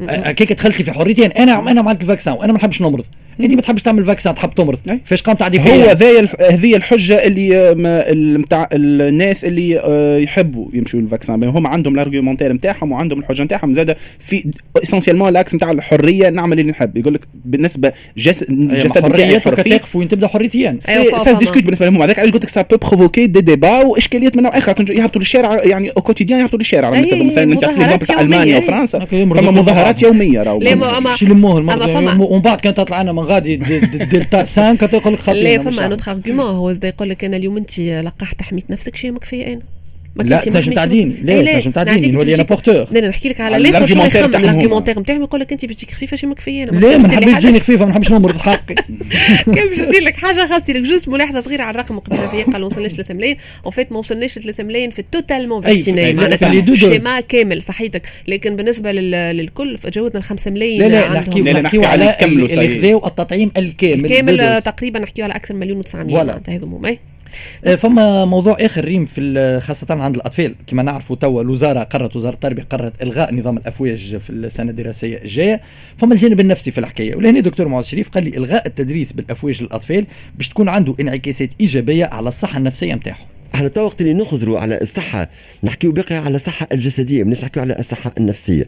هكاك 0.00 0.52
دخلت 0.52 0.78
لي 0.78 0.84
في 0.84 0.92
حريتي 0.92 1.26
أنا 1.26 1.42
أنا 1.42 1.70
أنا 1.70 1.80
عملت 1.80 2.02
ال 2.02 2.07
vaccin 2.07 2.34
وأنا 2.34 2.52
ما 2.52 2.58
نحبش 2.58 2.82
نمرض. 2.82 3.04
انت 3.40 3.54
ما 3.54 3.60
تحبش 3.62 3.82
تعمل 3.82 4.04
vaccin 4.04 4.34
تحب 4.34 4.50
تمرض. 4.50 4.78
فاش 5.04 5.22
قام 5.22 5.36
تعدي 5.36 5.58
هو 5.58 5.62
فيا 5.64 5.94
ذي 5.94 6.20
الح- 6.20 6.34
هذه 6.40 6.76
الحجة 6.76 7.24
اللي 7.26 7.56
آه، 7.58 7.74
ما- 7.74 8.10
ال- 8.10 8.40
متاع 8.40 8.68
الناس 8.72 9.44
اللي 9.44 9.80
آه، 9.80 10.18
يحبوا 10.18 10.66
يمشوا 10.72 11.00
لل 11.00 11.11
vaccin 11.11 11.44
هم 11.44 11.66
عندهم 11.66 11.94
ال 11.94 11.99
argumentaire 11.99 12.52
نتاعهم 12.52 12.92
وعندهم 12.92 13.18
الحجة 13.20 13.42
نتاعهم. 13.42 13.74
زاد 13.74 13.96
في 14.18 14.50
essentiellement 14.82 15.28
ال 15.28 15.35
axe 15.35 15.54
نتاع 15.54 15.70
الحرية 15.70 16.28
نعمل 16.28 16.60
اللي 16.60 16.70
نحب. 16.70 16.96
يقول 16.96 17.14
لك 17.14 17.20
بالنسبة 17.44 17.92
جس 18.16 18.44
جسد 18.50 18.50
نتاعي 19.06 19.40
حريتك 19.40 19.44
حر 19.44 19.62
فيه 19.62 19.76
تقف 19.76 19.96
وين 19.96 20.08
تبدأ 20.08 20.26
أيوة، 20.88 21.10
فا- 21.10 21.18
ça 21.18 21.24
فاهمة. 21.24 21.38
discute 21.38 21.62
بالنسبة 21.62 21.86
لهم. 21.86 22.02
هذاك 22.02 22.18
علاش 22.18 22.32
قلت 22.32 22.42
لك 22.44 22.48
ça 22.50 22.62
peut 22.62 22.76
provoquer 22.76 23.26
des 23.26 23.40
débats 23.40 23.80
واشكاليات 23.80 24.36
من 24.36 24.42
نوع 24.42 24.58
آخر. 24.58 24.74
يهبطوا 24.90 25.20
للشارع 25.20 25.62
يعني 25.64 25.90
au 25.90 26.02
quotidien 26.02 26.40
يهبطوا 26.40 26.58
للشارع. 26.58 26.90
بالنسبة 26.90 27.22
مثلا 27.22 27.42
أنت 27.42 27.60
تاع 27.60 27.70
يومية، 27.70 28.20
ألمانيا. 28.20 28.58
وفرنسا 28.58 28.98
فما 28.98 29.50
مظاهرات. 29.50 30.02
يومية 30.02 30.42
راهو. 30.42 30.58
لا، 30.58 30.74
ما- 30.74 30.92
أما- 31.00 31.16
شي 31.16 31.26
لموه 31.26 31.58
المرض 31.58 32.20
ومن 32.20 32.40
بعد 32.42 32.60
كانت 32.60 32.76
تطلع 32.76 33.00
أنا 33.00 33.12
من 33.12 33.18
غادي 33.24 33.56
دي- 33.56 33.80
دي- 33.80 33.98
دلتا 34.04 34.44
5 34.44 34.74
كانت 34.76 34.94
يقول 34.94 35.12
لك 35.12 35.18
خاطر 35.20 35.38
لا 35.38 35.58
فما 35.58 35.88
un 35.88 35.94
autre 35.94 36.08
argument 36.08 36.46
هو 36.46 36.70
يقول 36.70 37.10
لك 37.10 37.24
أنا 37.24 37.36
اليوم 37.36 37.56
أنت 37.56 37.80
لقحت 37.80 38.42
حميت 38.42 38.70
نفسك 38.70 38.96
شيء 38.96 39.12
مكفيه 39.12 39.46
أنا. 39.46 39.60
ما 40.16 40.22
لا 40.22 40.38
تنجم 40.40 40.60
محمي 40.60 40.74
تعدين 40.74 41.16
شو- 41.20 41.24
لا 41.26 41.32
إيه 41.32 41.54
تنجم 41.54 41.70
تعدين 41.70 41.94
نعطيك 41.94 42.14
نولي 42.14 42.34
أنا 42.34 42.42
porteur. 42.42 42.86
لا 42.90 43.08
نحكي 43.08 43.28
لك 43.28 43.40
على 43.40 43.56
الآخر 43.56 43.76
ال 43.76 43.79
argumentaire 43.79 44.20
يخمم 44.20 44.30
تاعهم 44.32 44.44
ال 44.44 44.48
argumentaire 44.48 44.98
نتاعهم 45.00 45.22
يقول 45.22 45.40
لك 45.40 45.52
انت 45.52 45.64
باش 45.64 45.74
تجيك 45.76 45.90
خفيفة 45.90 46.16
شي 46.16 46.26
مكفية؟ 46.26 46.62
أنا 46.64 46.70
لا 46.78 46.98
ما 46.98 47.06
نحبش 47.08 47.34
تجيني 47.42 47.60
خفيفة 47.60 47.84
ما 47.84 47.90
نحبش 47.90 48.12
نمرض 48.12 48.36
حقي 48.36 48.74
حاجة- 48.74 49.50
كان 49.54 49.68
باش 49.68 49.78
تصير 49.78 50.02
لك 50.02 50.14
حاجة 50.16 50.46
خاصتي 50.46 50.72
لك 50.72 50.82
juste 50.82 51.08
ملاحظه 51.08 51.40
صغيرة 51.40 51.62
على 51.62 51.74
الرقم 51.74 51.98
قبل 51.98 52.16
هذه 52.16 52.42
قال 52.42 52.60
ما 52.60 52.66
وصلناش 52.66 52.92
3 52.92 53.14
ملايين. 53.14 53.36
en 53.64 53.72
fait 53.72 53.92
ما 53.92 53.98
وصلناش 53.98 54.38
ل 54.38 54.42
3 54.42 54.64
ملايين 54.64 54.90
في 54.90 54.98
ال 54.98 55.04
totalement 55.04 55.64
أي، 55.64 55.74
vaccinés 55.76 56.04
في- 56.04 56.10
في- 56.14 56.20
معناتها. 56.20 56.52
ال 56.52 56.62
schéma 56.62 57.20
كامل 57.20 57.62
صحيتك. 57.62 58.02
لكن 58.28 58.56
بالنسبة 58.56 58.92
لل- 58.92 59.36
للكل 59.36 59.78
تجاوزنا 59.82 60.18
ال 60.18 60.22
5 60.24 60.50
ملايين 60.50 60.82
لا 60.82 60.88
لا 60.88 61.00
عندهم. 61.06 61.22
نحكيو 61.22 61.44
نحكي 61.44 61.84
على 61.86 62.16
اللي 62.22 62.48
صحيح. 62.48 62.80
خذاو 62.82 63.06
التطعيم 63.06 63.50
الكامل 63.56 64.08
كامل 64.08 64.36
ب 64.36 64.40
doses. 64.40 64.62
تقريبا 64.62 64.98
نحكيو 64.98 65.24
على 65.24 65.36
أكثر 65.36 65.54
من 65.54 65.60
مليون 65.60 65.82
و900 65.82 65.90
voilà. 65.90 66.24
معناتها 66.24 66.54
هذوما 66.56 66.88
أي. 66.88 66.98
فما 67.78 68.24
موضوع 68.24 68.56
آخر 68.60 68.84
ريم 68.84 69.04
في 69.04 69.60
خاصة 69.60 69.86
عند 69.90 70.14
الأطفال. 70.16 70.54
كما 70.66 70.82
نعرفوا 70.82 71.16
توا 71.16 71.42
الوزارة 71.42 71.82
قررت 71.82 72.16
وزارة 72.16 72.34
التربية 72.34 72.62
قررت 72.62 73.02
إلغاء 73.02 73.34
نظام 73.34 73.56
الأفواج 73.56 74.16
في 74.16 74.30
السنة 74.30 74.70
الدراسية 74.70 75.18
الجاية. 75.22 75.60
فما 75.98 76.14
الجانب 76.14 76.40
النفسي 76.40 76.70
في 76.70 76.78
الحكاية. 76.78 77.16
ولهنا 77.16 77.40
دكتور 77.40 77.68
معاذ 77.68 77.84
شريف 77.84 78.08
قال 78.08 78.24
لي 78.24 78.36
إلغاء 78.36 78.66
التدريس 78.66 79.12
بالأفواج 79.12 79.62
للأطفال 79.62 80.06
باش 80.36 80.48
تكون 80.48 80.68
عنده 80.68 80.94
انعكاسات 81.00 81.50
إيجابية 81.60 82.04
على 82.04 82.28
الصحة 82.28 82.58
النفسية 82.58 82.94
نتاعهم. 82.94 83.26
إحنا 83.54 83.68
تو 83.68 83.80
وقت 83.84 84.00
اللي 84.00 84.14
نخزروا 84.14 84.58
على 84.58 84.80
الصحة 84.80 85.28
نحكيو 85.64 85.92
باقي 85.92 86.14
على 86.16 86.34
الصحة 86.36 86.66
الجسدية 86.72 87.24
مش 87.24 87.42
نحكيو 87.44 87.62
على 87.62 87.76
الصحة 87.78 88.12
النفسية. 88.18 88.66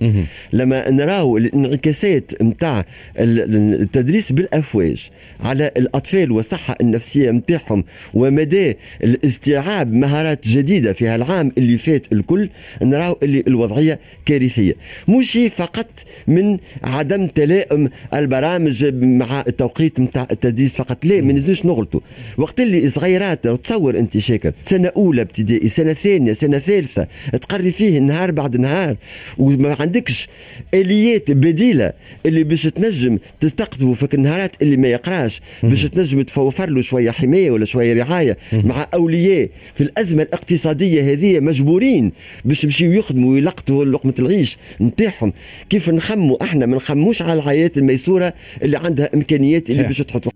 لما 0.52 0.90
نراو 0.90 1.36
الانعكاسات 1.36 2.42
نتاع 2.42 2.84
التدريس 3.18 4.32
بالأفواج 4.32 5.10
على 5.40 5.70
الأطفال 5.76 6.32
والصحة 6.32 6.76
النفسية 6.80 7.30
نتاعهم 7.30 7.84
ومدى 8.14 8.76
الاستيعاب 9.04 9.92
مهارات 9.92 10.48
جديدة 10.48 10.92
في 10.92 11.08
هالعام 11.08 11.52
اللي 11.58 11.78
فات 11.78 12.12
الكل 12.12 12.48
نراو 12.82 13.18
اللي 13.22 13.44
الوضعية 13.48 13.98
كارثية. 14.26 14.74
مش 15.08 15.38
فقط 15.56 15.86
من 16.26 16.58
عدم 16.84 17.26
تلائم 17.26 17.88
البرامج 18.14 18.84
مع 18.94 19.44
التوقيت 19.48 20.00
نتاع 20.00 20.26
التدريس 20.30 20.74
فقط 20.76 21.04
لا 21.04 21.20
ما 21.20 21.32
نزلوش 21.32 21.66
نغلطوا 21.66 22.00
وقت 22.38 22.60
اللي 22.60 22.90
صغيرات 22.90 23.48
تصور 23.48 23.98
انت 23.98 24.18
شاكر 24.18 24.52
سنة 24.76 24.92
أولى 24.96 25.22
ابتدائي 25.22 25.68
سنة 25.68 25.92
ثانية 25.92 26.32
سنة 26.32 26.58
ثالثة. 26.58 27.06
تقري 27.32 27.72
فيه 27.72 27.98
نهار 27.98 28.30
بعد 28.30 28.56
نهار. 28.56 28.96
وما 29.38 29.76
عندكش 29.80 30.28
آليات 30.74 31.30
بديلة 31.30 31.92
اللي 32.26 32.44
باش 32.44 32.62
تنجم 32.62 33.18
تستقطبه 33.40 33.94
في 33.94 34.14
النهارات 34.14 34.62
اللي 34.62 34.76
ما 34.76 34.88
يقراش. 34.88 35.40
باش 35.62 35.82
تنجم 35.82 36.22
توفر 36.22 36.70
له 36.70 36.80
شوية 36.80 37.10
حماية 37.10 37.50
ولا 37.50 37.64
شوية 37.64 38.02
رعاية 38.02 38.36
مع 38.52 38.86
أولياء. 38.94 39.48
في 39.74 39.80
الأزمة 39.80 40.22
الاقتصادية 40.22 41.12
هذه 41.12 41.40
مجبورين 41.40 42.12
باش 42.44 42.64
يمشيو 42.64 42.92
يخدموا 42.92 43.32
ويلقطوا 43.32 43.84
لقمة 43.84 44.14
العيش 44.18 44.56
نتاعهم. 44.80 45.32
كيف 45.70 45.88
نخموا 45.88 46.44
إحنا؟ 46.44 46.66
ما 46.66 46.76
نخموش 46.76 47.22
على 47.22 47.32
الحياة 47.32 47.70
الميسورة 47.76 48.32
اللي 48.62 48.76
عندها 48.76 49.10
إمكانيات 49.14 49.70
اللي. 49.70 49.82
باش 49.82 49.98
تحط 49.98 50.28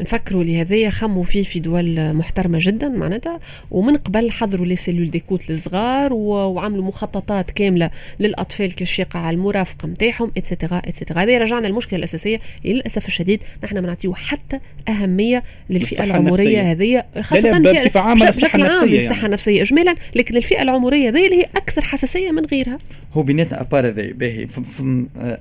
نفكروا 0.00 0.44
لهذايا 0.44 0.90
خموا 0.90 1.24
فيه 1.24 1.42
في 1.42 1.60
دول 1.60 2.14
محترمة 2.14 2.58
جدا 2.62 2.88
معناتها 2.88 3.40
ومن 3.70 3.96
قبل 3.96 4.30
حضروا 4.30 4.66
les 4.66 4.76
cellules 4.76 5.10
d'écoute 5.10 5.50
للصغار 5.50 6.12
و- 6.12 6.32
وعملوا 6.52 6.84
مخططات 6.84 7.50
كاملة 7.50 7.90
للأطفال 8.20 8.74
كيفاش 8.74 8.98
يقع 8.98 9.30
المرافقة 9.30 9.88
نتاعهم 9.88 10.30
et 10.36 10.47
cetera 10.47 10.78
et 10.84 10.93
cetera 10.93 11.22
هذه 11.22 11.38
رجعنا 11.38 11.68
المشكلة 11.68 11.98
الأساسية 11.98 12.40
للأسف 12.64 13.06
الشديد 13.08 13.40
نحن 13.64 13.78
ما 13.78 13.86
نعطيو 13.86 14.14
حتى 14.14 14.58
أهمية 14.88 15.42
للفئة 15.70 16.04
العمرية. 16.04 16.70
هذه 16.72 17.04
خاصة 17.20 17.50
لا، 17.50 17.58
لا، 17.58 17.72
الفئة- 17.72 17.84
بصفة 17.86 18.00
عامة 18.00 18.20
بش- 18.20 18.26
للصحة 18.26 18.48
بشكل 18.48 18.62
عام 18.62 18.70
النفسية 18.84 18.98
للصحة 19.00 19.14
يعني. 19.14 19.26
النفسية 19.26 19.62
اجمالا 19.62 19.94
لكن 20.14 20.36
الفئه 20.36 20.62
العمرية 20.62 21.08
هذه 21.08 21.24
اللي 21.26 21.36
هي 21.42 21.46
أكثر 21.56 21.82
حساسية 21.82 22.30
من 22.30 22.44
غيرها 22.46 22.78
هو 23.14 23.22
بيناتنا 23.22 23.60
أبار 23.60 23.86
هذا 23.86 24.12
باهي 24.12 24.46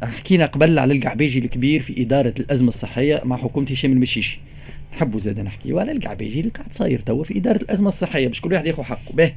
حكينا 0.03 0.45
قبل 0.45 0.79
على 0.79 0.93
القعبيجي 0.93 1.39
الكبير 1.39 1.81
في 1.81 2.01
إدارة 2.01 2.33
الأزمة 2.39 2.67
الصحية 2.67 3.21
مع 3.25 3.37
حكومة 3.37 3.67
هشام 3.71 3.91
المشيشي 3.91 4.39
نحبوا 4.93 5.19
زاد 5.19 5.39
نحكي 5.39 5.79
على 5.79 5.91
القعبيجي 5.91 6.39
اللي 6.39 6.51
قاعد 6.51 6.73
صاير 6.73 6.99
توا 6.99 7.23
في 7.23 7.37
إدارة 7.37 7.57
الأزمة 7.57 7.87
الصحية 7.87 8.27
باش 8.27 8.41
كل 8.41 8.53
واحد 8.53 8.65
ياخذ 8.65 8.83
حقه. 8.83 9.13
باهي 9.13 9.33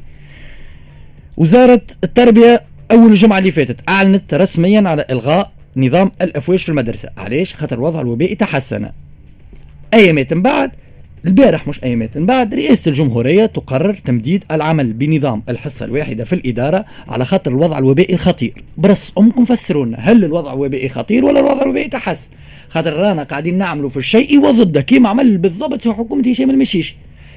وزارة 1.36 1.82
التربية 2.04 2.62
أول 2.90 3.10
الجمعة 3.10 3.38
اللي 3.38 3.50
فاتت 3.50 3.76
أعلنت 3.88 4.34
رسميا 4.34 4.88
على 4.88 5.06
إلغاء 5.10 5.52
نظام 5.76 6.12
الأفواج 6.22 6.58
في 6.58 6.68
المدرسة. 6.68 7.08
علاش؟ 7.16 7.54
خاطر 7.54 7.76
الوضع 7.76 8.00
الوبائي 8.00 8.34
تحسن. 8.34 8.88
أيامات 9.94 10.32
من 10.32 10.42
بعد 10.42 10.70
البارح 11.26 11.68
مش 11.68 11.84
أيامات 11.84 12.18
من 12.18 12.26
بعد 12.26 12.54
رئاسة 12.54 12.88
الجمهورية 12.88 13.46
تقرر 13.46 13.94
تمديد 13.94 14.44
العمل 14.50 14.92
بنظام 14.92 15.42
الحصة 15.48 15.84
الواحدة 15.84 16.24
في 16.24 16.32
الإدارة 16.32 16.84
على 17.08 17.24
خاطر 17.24 17.50
الوضع 17.50 17.78
الوبائي 17.78 18.14
الخطير. 18.14 18.64
برس 18.76 19.12
أمكم 19.18 19.44
فسروا 19.44 19.86
لنا 19.86 19.98
هل 19.98 20.24
الوضع 20.24 20.52
الوبائي 20.52 20.88
خطير 20.88 21.24
ولا 21.24 21.40
الوضع 21.40 21.62
الوبائي 21.62 21.88
تحسن؟ 21.88 22.28
خاطر 22.72 22.92
رانا 22.92 23.22
قاعدين 23.22 23.58
نعملوا 23.58 23.88
في 23.88 23.96
الشيء 23.96 24.40
وضده. 24.40 24.80
كيما 24.80 25.08
عمل 25.08 25.38
بالضبط 25.38 25.82
في 25.82 25.92
حكومة 25.92 26.30
هشام 26.30 26.50
المشيشي 26.50 26.96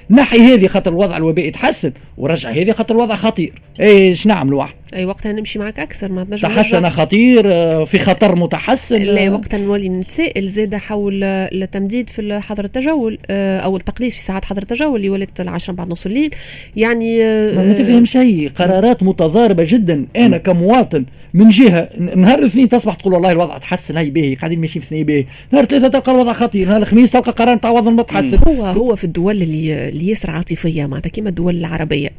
نحي 0.10 0.38
هذه 0.38 0.68
خاطر 0.68 0.92
الوضع 0.92 1.18
الوبائي 1.18 1.52
تحسن 1.52 1.92
ورجع 2.18 2.50
هذه 2.50 2.72
خاطر 2.72 2.96
الوضع 2.96 3.16
خطير. 3.16 3.62
إيش 3.80 4.28
نعملوا؟ 4.28 4.64
إحنا 4.64 4.74
أي 4.96 5.06
وقتها 5.06 5.32
نمشي 5.32 5.60
معك 5.60 5.80
أكثر 5.80 6.12
ما 6.12 6.24
تنجم 6.24 6.48
تحسن. 6.48 6.90
خطير 6.90 7.44
آه، 7.46 7.86
في 7.86 8.00
خطر 8.00 8.36
متحسن. 8.36 9.02
لا 9.02 9.30
وقتها 9.30 9.58
نولي 9.58 9.90
نتسائل 9.90 10.48
زاد 10.48 10.76
حول 10.76 11.24
التمديد 11.24 12.10
في 12.10 12.40
حظر 12.40 12.64
التجول 12.64 13.18
آه، 13.30 13.60
أو 13.60 13.78
التقليص 13.78 14.16
في 14.16 14.22
ساعات 14.22 14.46
حظر 14.46 14.62
التجول 14.62 14.96
اللي 14.96 15.10
ولات 15.10 15.42
العشرة 15.42 15.74
بعد 15.74 15.90
نص 15.90 16.06
الليل. 16.06 16.32
يعني 16.76 17.24
آه، 17.24 17.56
ما 17.56 17.64
ما 17.64 17.74
تفهم 17.74 18.06
شيء 18.06 18.50
قرارات 18.56 19.04
متضاربة 19.04 19.64
جدا. 19.68 20.08
أنا 20.16 20.38
كمواطن 20.38 21.06
من 21.34 21.50
جهة 21.50 21.90
نهار 22.16 22.40
الاثنين 22.40 22.70
تصبح 22.70 22.96
تقول 22.96 23.14
والله 23.14 23.32
الوضع 23.32 23.58
تحسن 23.58 23.98
هاي 23.98 24.10
باهي 24.10 24.36
قاعدين 24.36 24.62
ماشيين 24.62 24.82
في 24.82 24.88
اثنين 24.88 25.06
باهي. 25.06 25.26
نهار 25.52 25.64
الثلاثة 25.64 25.88
تلقى 25.88 26.12
الوضع 26.12 26.34
خطير 26.34 26.68
نهار 26.68 26.82
الخميس 26.82 27.12
تلقى 27.12 27.32
قرار 27.32 27.56
نتاع 27.56 27.72
وضع 27.72 27.92
ما 27.92 28.04
تحسن 28.04 28.38
هو 28.48 28.66
هو 28.66 28.96
في 28.96 29.04
الدول 29.04 29.42
اللي 29.42 29.90
اللي 29.90 30.08
ياسر 30.10 30.32
عاطفية 30.32 30.86
معناتها 30.86 31.10
كيما 31.10 31.30
الدول 31.30 31.56
العربية. 31.56 32.10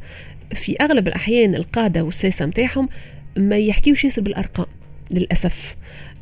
في 0.55 0.75
أغلب 0.81 1.07
الأحيان 1.07 1.55
القادة 1.55 2.03
والساسه 2.03 2.45
نتاعهم 2.67 2.89
ما 3.37 3.57
يحكيوش 3.57 4.05
ياسر 4.05 4.21
بالأرقام 4.21 4.65
للأسف. 5.11 5.75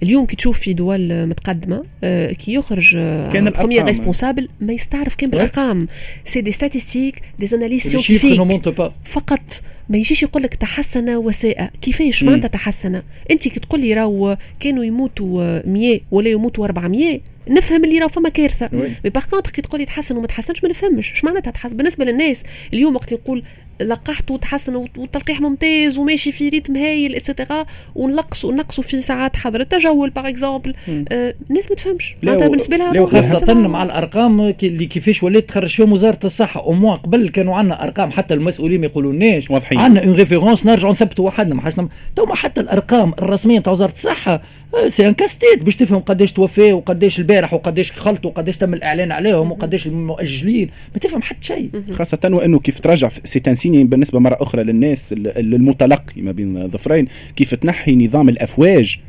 اليوم 0.03 0.25
كي 0.25 0.35
تشوف 0.35 0.59
في 0.59 0.73
دول 0.73 1.25
متقدمة 1.25 1.83
آه، 2.03 2.31
كي 2.31 2.53
يخرج 2.53 2.91
كان 2.93 3.31
premier 3.31 3.51
الأرقام. 3.51 3.85
responsable 3.87 4.49
ما 4.61 4.73
يستعرف 4.73 5.15
كان 5.15 5.29
بالأرقام. 5.29 5.87
c'est 6.25 6.41
des 6.41 6.51
statistiques 6.51 7.21
des 7.39 7.47
scientifiques 7.47 8.41
pas. 8.77 8.91
فقط 9.05 9.61
ما 9.89 9.97
يجيش 9.97 10.23
يقول 10.23 10.43
لك 10.43 10.55
تحسن 10.55 11.09
وساء 11.15 11.71
كيفاش؟ 11.81 12.23
معناتها 12.23 12.47
تحسن. 12.47 13.01
أنت 13.31 13.47
كي 13.47 13.59
تقول 13.59 13.81
لي 13.81 13.93
راهو 13.93 14.37
كانوا 14.59 14.83
يموتوا 14.83 15.67
100 15.67 15.99
ولا 16.11 16.29
يموتوا 16.29 16.65
400 16.65 17.19
نفهم 17.49 17.83
اللي 17.85 17.99
راهو 17.99 18.09
فما 18.09 18.29
كارثة. 18.29 18.69
mais 18.73 19.09
par 19.09 19.25
contre 19.25 19.51
كي 19.51 19.61
تقول 19.61 19.79
لي 19.79 19.85
تحسن 19.85 20.17
وما 20.17 20.27
تحسنش 20.27 20.63
ما 20.63 20.69
نفهمش. 20.69 21.11
اش 21.13 21.23
معناتها 21.23 21.51
تحسن 21.51 21.77
بالنسبة 21.77 22.05
للناس 22.05 22.43
اليوم 22.73 22.95
وقت 22.95 23.11
يقول 23.11 23.43
لقحت 23.81 24.31
وتحسن 24.31 24.75
والتلقيح 24.75 25.41
ممتاز 25.41 25.97
وماشي 25.97 26.31
في 26.31 26.49
rythme 26.49 26.75
هايل 26.77 27.15
et 27.15 27.28
cetera 27.28 27.65
ونقصوا 27.95 28.53
نقصوا 28.53 28.83
في 28.83 29.01
ساعات 29.01 29.35
حظر 29.35 29.59
التجول 29.61 30.09
par 30.09 30.29
exemple 30.29 30.73
آه 31.11 31.33
الناس 31.49 31.69
ما 31.69 31.75
تفهمش. 31.75 32.15
معناتها 32.23 32.47
بالنسبة 32.47 32.77
لها 32.77 33.07
حسب- 33.07 33.49
مع 33.57 33.83
الأرقام 33.83 34.53
اللي 34.63 34.85
كيفاش 34.85 35.23
ولات 35.23 35.49
تخرج 35.49 35.69
فيهم 35.69 35.91
وزارة 35.91 36.19
الصحة. 36.23 36.61
au 36.61 36.71
moins 36.73 36.97
قبل 36.97 37.29
كانوا 37.29 37.55
عندنا 37.55 37.83
أرقام 37.83 38.11
حتى 38.11 38.33
المسؤولين 38.33 38.79
ما 38.81 38.85
يقولوناش. 38.85 39.51
عندنا 39.71 40.03
une 40.05 40.13
référence 40.15 40.65
نرجعوا 40.65 40.91
نثبتوا 40.93 41.27
وحدنا 41.27 41.55
ما 41.55 41.61
حاجة 41.61 41.73
نم- 41.77 41.89
تو 42.15 42.33
حتى 42.33 42.61
الأرقام 42.61 43.13
الرسمية 43.19 43.59
نتاع 43.59 43.73
وزارة 43.73 43.91
الصحة 43.91 44.41
آه، 44.75 44.87
c'est 44.87 45.07
un 45.07 45.13
casse-tête 45.13 45.63
باش 45.63 45.75
تفهم 45.75 45.99
قداش 45.99 46.31
توفى 46.33 46.73
وقداش 46.73 47.19
البارح 47.19 47.53
وقداش 47.53 47.91
خلطوا 47.91 48.31
وقداش 48.31 48.57
تم 48.57 48.73
الإعلان 48.73 49.11
عليهم 49.11 49.51
وقداش 49.51 49.87
المؤجلين. 49.87 50.69
ما 50.93 50.99
تفهم 50.99 51.21
حتى 51.21 51.37
شيء. 51.47 51.69
خاصة 51.91 52.19
وأنه 52.23 52.59
كيف 52.59 52.79
ترجع 52.79 53.09
c'est 53.23 53.39
un 53.65 53.71
signe 53.71 53.83
بالنسبة 53.83 54.19
مرة 54.19 54.37
أخرى 54.39 54.63
للناس 54.63 55.13
ال- 55.13 55.27
ال- 55.37 55.53
المتلقي 55.55 56.21
ما 56.21 56.31
بين 56.31 56.67
ظفرين 56.67 57.07
كيف 57.35 57.55
تنحي 57.55 57.95
نظام 57.95 58.29
الأفواج 58.29 58.99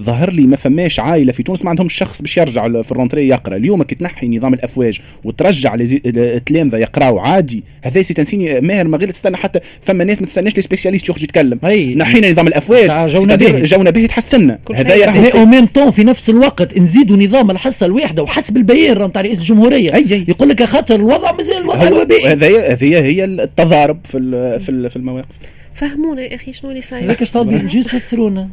ظهر 0.00 0.32
لي 0.32 0.46
ما 0.46 0.56
فماش 0.56 1.00
عائلة 1.00 1.32
في 1.32 1.42
تونس 1.42 1.64
ما 1.64 1.70
عندهم 1.70 1.88
شخص 1.88 2.22
باش 2.22 2.36
يرجع 2.36 2.82
في 2.82 2.92
ال 2.92 2.97
rentrée 2.97 3.28
يقرأ. 3.28 3.56
اليوم 3.56 3.82
كي 3.82 3.94
تنحي 3.94 4.28
نظام 4.28 4.54
الأفواج 4.54 5.00
وترجع 5.24 5.74
التلامذه 6.06 6.76
يقراوا 6.76 7.20
عادي. 7.20 7.64
هذا 7.82 8.02
c'est 8.02 8.14
un 8.14 8.27
signe 8.27 8.60
ماهر 8.60 8.88
ما 8.88 8.98
غير 8.98 9.10
تستنى 9.10 9.36
حتى 9.36 9.60
فما 9.82 10.04
ناس 10.04 10.20
ما 10.20 10.26
تستناش 10.26 10.56
les 10.56 10.62
spécialistes 10.62 11.08
يخرج 11.08 11.22
يتكلم. 11.22 11.58
نحينا 11.96 12.30
نظام 12.30 12.46
الأفواج. 12.46 13.10
جونا 13.10 13.34
باهي. 13.34 13.62
جونا 13.62 13.90
باهي 13.90 14.06
تحسنا 14.06 14.58
هذا 14.74 15.30
c'est- 15.30 15.38
au 15.38 15.46
même 15.46 15.66
temps 15.66 15.90
في 15.90 16.04
نفس 16.04 16.30
الوقت 16.30 16.78
نزيدوا 16.78 17.16
نظام 17.16 17.50
الحصة 17.50 17.86
الواحدة 17.86 18.22
وحسب 18.22 18.56
البيان 18.56 19.02
نتاع 19.02 19.22
رئيس 19.22 19.38
الجمهورية. 19.38 19.94
أي 19.94 20.14
أي. 20.14 20.24
يقول 20.28 20.48
لك 20.48 20.62
خاطر 20.62 20.94
الوضع 20.94 21.32
مازال 21.32 21.56
الوضع 21.56 21.88
الوبائي. 21.88 22.26
هذه 22.26 22.98
هي 22.98 23.24
التضارب 23.24 23.98
في 24.04 24.58
في 24.90 24.96
المواقف. 24.96 25.26
فهمونا 25.74 26.22
يا 26.22 26.34
أخي 26.34 26.52
شنو 26.52 26.70
اللي 26.70 26.82
صاير. 26.82 27.04
هذاك 27.04 27.24
طالبين؟ 27.24 27.66
juste 27.74 27.88
فسرونا. 27.88 28.48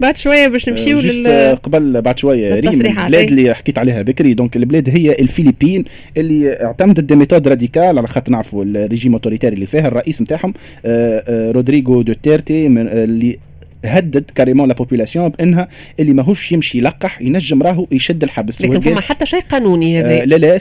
بعد 0.00 0.16
شوية 0.16 0.48
باش 0.48 0.68
نمشيو 0.68 1.00
juste 1.00 1.18
لل 1.18 1.56
قبل 1.56 2.00
بعد 2.00 2.18
شوية 2.18 2.60
ريم 2.60 2.80
البلاد 2.80 3.14
أي. 3.14 3.24
اللي 3.24 3.54
حكيت 3.54 3.78
عليها 3.78 4.02
بكري. 4.02 4.34
donc 4.34 4.56
البلاد 4.56 4.88
هي 4.88 5.12
الفلبين 5.12 5.84
اللي 6.16 6.52
اعتمدت 6.64 7.00
des 7.00 7.14
méthodes 7.14 7.48
radicales 7.48 7.98
على 7.98 8.08
خاطر 8.08 8.32
نعرفوا 8.32 8.64
ال 8.64 8.71
régime 8.71 9.12
autoritaire 9.12 9.54
اللي 9.54 9.66
فيها 9.66 9.88
الرئيس 9.88 10.22
نتاعهم 10.22 10.54
آه، 10.84 11.24
آه، 11.28 11.52
رودريغو 11.52 12.02
دوتيرتي 12.02 12.68
من 12.68 12.88
آه، 12.88 13.04
اللي 13.04 13.38
هدد 13.84 14.24
carrément 14.34 14.68
la 14.68 14.74
population 14.74 15.28
بأنها 15.28 15.68
اللي 16.00 16.12
ماهوش 16.12 16.52
يمشي 16.52 16.78
يلقح 16.78 17.22
ينجم 17.22 17.62
راهو 17.62 17.86
يشد 17.92 18.22
الحبس. 18.22 18.62
لكن 18.62 18.80
فما 18.80 19.00
حتى 19.00 19.26
شيء 19.26 19.40
قانوني 19.40 20.00
آه، 20.00 20.02
هذا 20.06 20.24
لا 20.24 20.36
لا 20.36 20.52
أي. 20.52 20.58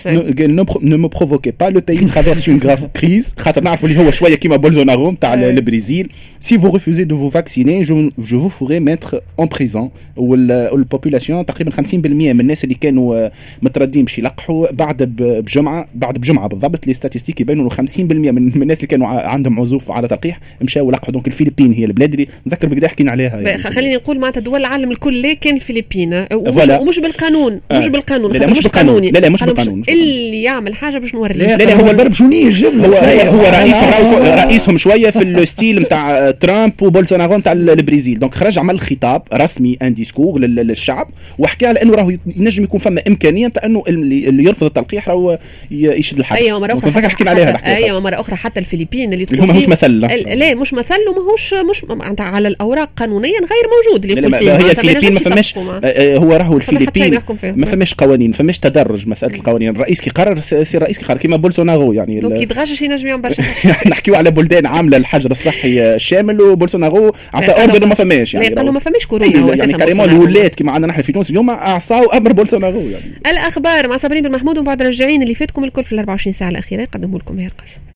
ne 0.82 0.96
me 0.98 1.10
provoquez 1.18 1.52
pas. 1.64 1.70
Le 1.72 1.82
pays 1.82 2.06
traverse 2.06 2.48
une 2.48 2.60
grave 2.66 2.88
crise. 3.02 3.34
خاطر 3.40 3.64
نعرفوا 3.64 3.90
اللي 3.90 4.00
هو 4.00 4.12
شوية 4.12 4.36
كيما 4.36 4.56
بولزونارو 4.56 5.12
نتاع. 5.12 5.34
البرازيل 5.34 6.10
refusez 6.50 7.06
de 7.06 7.14
vous 7.14 7.30
vacciner 7.40 7.84
je, 7.84 7.94
je 8.30 8.36
vous 8.36 8.50
ferai 8.60 8.80
mettre 8.80 9.22
en 9.42 9.48
prison. 9.58 9.90
وال- 10.18 10.70
وال 10.74 10.86
population 10.86 11.46
تقريبا 11.46 11.72
50% 11.72 11.84
من 11.96 12.40
الناس 12.40 12.64
اللي 12.64 12.76
كانوا 12.76 13.16
آه، 13.26 13.32
متردين 13.62 14.06
باش 14.06 14.20
يلقحوا. 14.20 14.72
بعد 14.72 15.04
بجمعه 15.04 15.88
بعد 15.96 16.18
بجمعة 16.18 16.48
بالضبط 16.48 16.88
les 16.88 16.94
statistiques 16.94 17.42
يبينوا 17.42 17.64
إنه 17.64 17.70
50% 17.70 18.02
من 18.32 18.62
الناس 18.62 18.78
اللي 18.78 18.88
كانوا 18.88 19.08
عندهم 19.08 19.60
عزوف 19.60 19.92
على 19.92 20.08
تلقيح 20.08 20.40
مشاو 20.62 20.92
لقحوا. 20.92 21.14
donc 21.14 21.28
الفلبين 21.28 21.74
هي 21.74 21.86
البلاد 21.86 22.14
اللي 22.14 22.28
نذكر 22.48 22.68
بكدا 22.68 22.88
حكينا 22.88 23.09
عليها 23.10 23.42
بقى 23.42 23.58
خليني 23.58 23.96
نقول 23.96 24.20
معناتها 24.20 24.42
دول 24.42 24.60
العالم 24.60 24.92
الكل 24.92 25.34
كان 25.34 25.60
فلبين 25.60 26.14
آه، 26.14 26.28
ومش. 26.34 26.70
ومش 26.70 27.00
بالقانون 27.00 27.62
آه. 27.72 27.78
مش 27.78 27.88
بالقانون 27.88 28.34
لا، 28.34 28.38
لا، 28.38 28.48
مش 28.48 28.60
بالقانون. 28.64 29.04
لا، 29.04 29.20
لا، 29.20 29.30
مش 29.30 29.44
بالقانون، 29.44 29.84
اللي 29.90 30.44
يعمل 30.44 30.76
حاجة 30.76 30.98
باش 30.98 31.16
نوريه 31.16 31.36
لا 31.56 31.58
لا، 31.64 31.74
هو 31.76 31.80
هو- 31.86 31.92
البربشونية 31.92 32.48
الجبنة 32.48 32.86
هو. 32.86 32.94
هو 32.94 33.42
رئيس 33.46 33.76
آه. 33.76 34.46
رئيسهم 34.46 34.78
شوية 34.78 35.10
في 35.10 35.24
ال 35.24 35.33
style 35.33 35.80
نتاع 35.82 36.32
ترامب 36.42 36.82
وبولسونارو 36.82 37.38
نتاع 37.38 37.52
البرازيل 37.52 38.20
donc 38.20 38.36
خرج 38.36 38.60
عمل 38.60 38.80
خطاب 38.80 39.22
رسمي 39.34 39.78
un 39.82 39.94
discours 39.94 40.40
لل- 40.40 40.56
للشعب 40.56 41.08
وحكى 41.38 41.66
على 41.66 41.82
إنه 41.82 41.96
راهو 41.96 42.10
ينجم 42.36 42.64
يكون 42.64 42.80
فما 42.80 43.02
إمكانية 43.08 43.48
نتاع 43.48 43.66
إنه 43.66 43.84
اللي 43.88 44.44
يرفض 44.44 44.64
التلقيح 44.64 45.10
راهو 45.10 45.40
يشد 45.72 46.20
الحبس 46.20 46.42
أيوه 46.42 46.60
مرة 46.60 46.74
أخرى 46.74 47.08
حكينا 47.10 47.30
عليها 47.30 47.52
الحكاية 47.52 47.76
أيوه 47.86 48.00
مرة 48.00 48.16
أخرى 48.22 48.36
حتى 48.36 48.60
الفلبين 48.60 49.14
اللي 49.14 49.26
هو 49.42 49.46
ماهوش 49.46 49.68
مثل 49.68 49.92
لا. 49.92 50.56
مش 50.56 50.74
مثل 50.74 50.96
وماهوش 51.10 51.54
مش 51.54 51.86
على 52.20 52.48
الأوراق 52.48 52.90
قانونيا 53.00 53.40
غير 53.40 53.66
موجود 53.76 54.06
اللي 54.06 54.22
يقول 54.22 54.40
فيه 54.40 54.58
هي 54.58 54.72
الفلبين 54.72 55.14
ما 55.14 55.20
فماش 55.20 55.58
آه،. 55.58 55.82
آه، 55.84 56.18
هو 56.18 56.34
راهو 56.34 56.58
الفلبين. 56.58 57.20
ما 57.44 57.66
فماش 57.66 57.94
قوانين 57.94 58.32
فماش 58.32 58.60
تدرج 58.60 59.08
مسألة 59.08 59.36
القوانين. 59.36 59.70
الرئيس 59.70 60.02
كي 60.02 60.10
قرر 60.10 60.42
c'est 60.42 60.78
الرئيس 60.78 60.98
كي 60.98 61.06
قرر 61.06 61.18
كيما 61.18 61.38
بولسونارو 61.38 61.94
يعني 61.94 62.20
donc 62.20 62.42
يتغشش 62.42 62.82
ينجم 62.82 63.08
يعمل 63.08 63.22
برشا 63.22 63.44
نحكيو 63.92 64.16
على 64.16 64.32
بلدان 64.32 64.66
عاملة 64.66 64.98
الحجر 64.98 65.32
الصحي 65.32 65.96
الشامل 65.96 66.42
وبولسونارو 66.42 67.14
عطى 67.34 67.52
ordre 67.52 67.86
ما 67.86 67.96
فماش 67.96 68.34
يعني 68.34 68.48
قالوا 68.48 68.72
ما 68.72 68.80
فماش 68.80 69.06
كورونا 69.06 69.40
هو 69.40 69.50
يعني 69.50 69.64
أساسا 69.64 69.78
بولسونارو. 69.78 70.24
الولاد 70.24 70.50
كيما 70.50 70.72
عندنا 70.72 70.92
نحن 70.92 71.02
في 71.02 71.12
تونس 71.12 71.30
اليوم 71.30 71.50
أعصاو 71.50 72.06
أمر 72.06 72.34
بولسونارو 72.34 72.80
يعني. 72.80 73.14
الأخبار 73.28 73.88
مع 73.88 73.98
صابرين 73.98 74.24
بن 74.24 74.32
محمود 74.32 74.58
ومن 74.58 74.68
بعد 74.68 74.82
راجعين 74.82 75.22
اللي 75.22 75.36
فاتكم 75.36 75.64
الكل 75.64 75.84
في 75.84 75.94
ال 75.94 76.00
24 76.00 76.34
ساعة 76.34 76.50
الأخيرة 76.50 76.82
يقدموا 76.82 77.20
لكم 77.20 77.36
ماهر 77.36 77.52
قاسم 77.60 77.80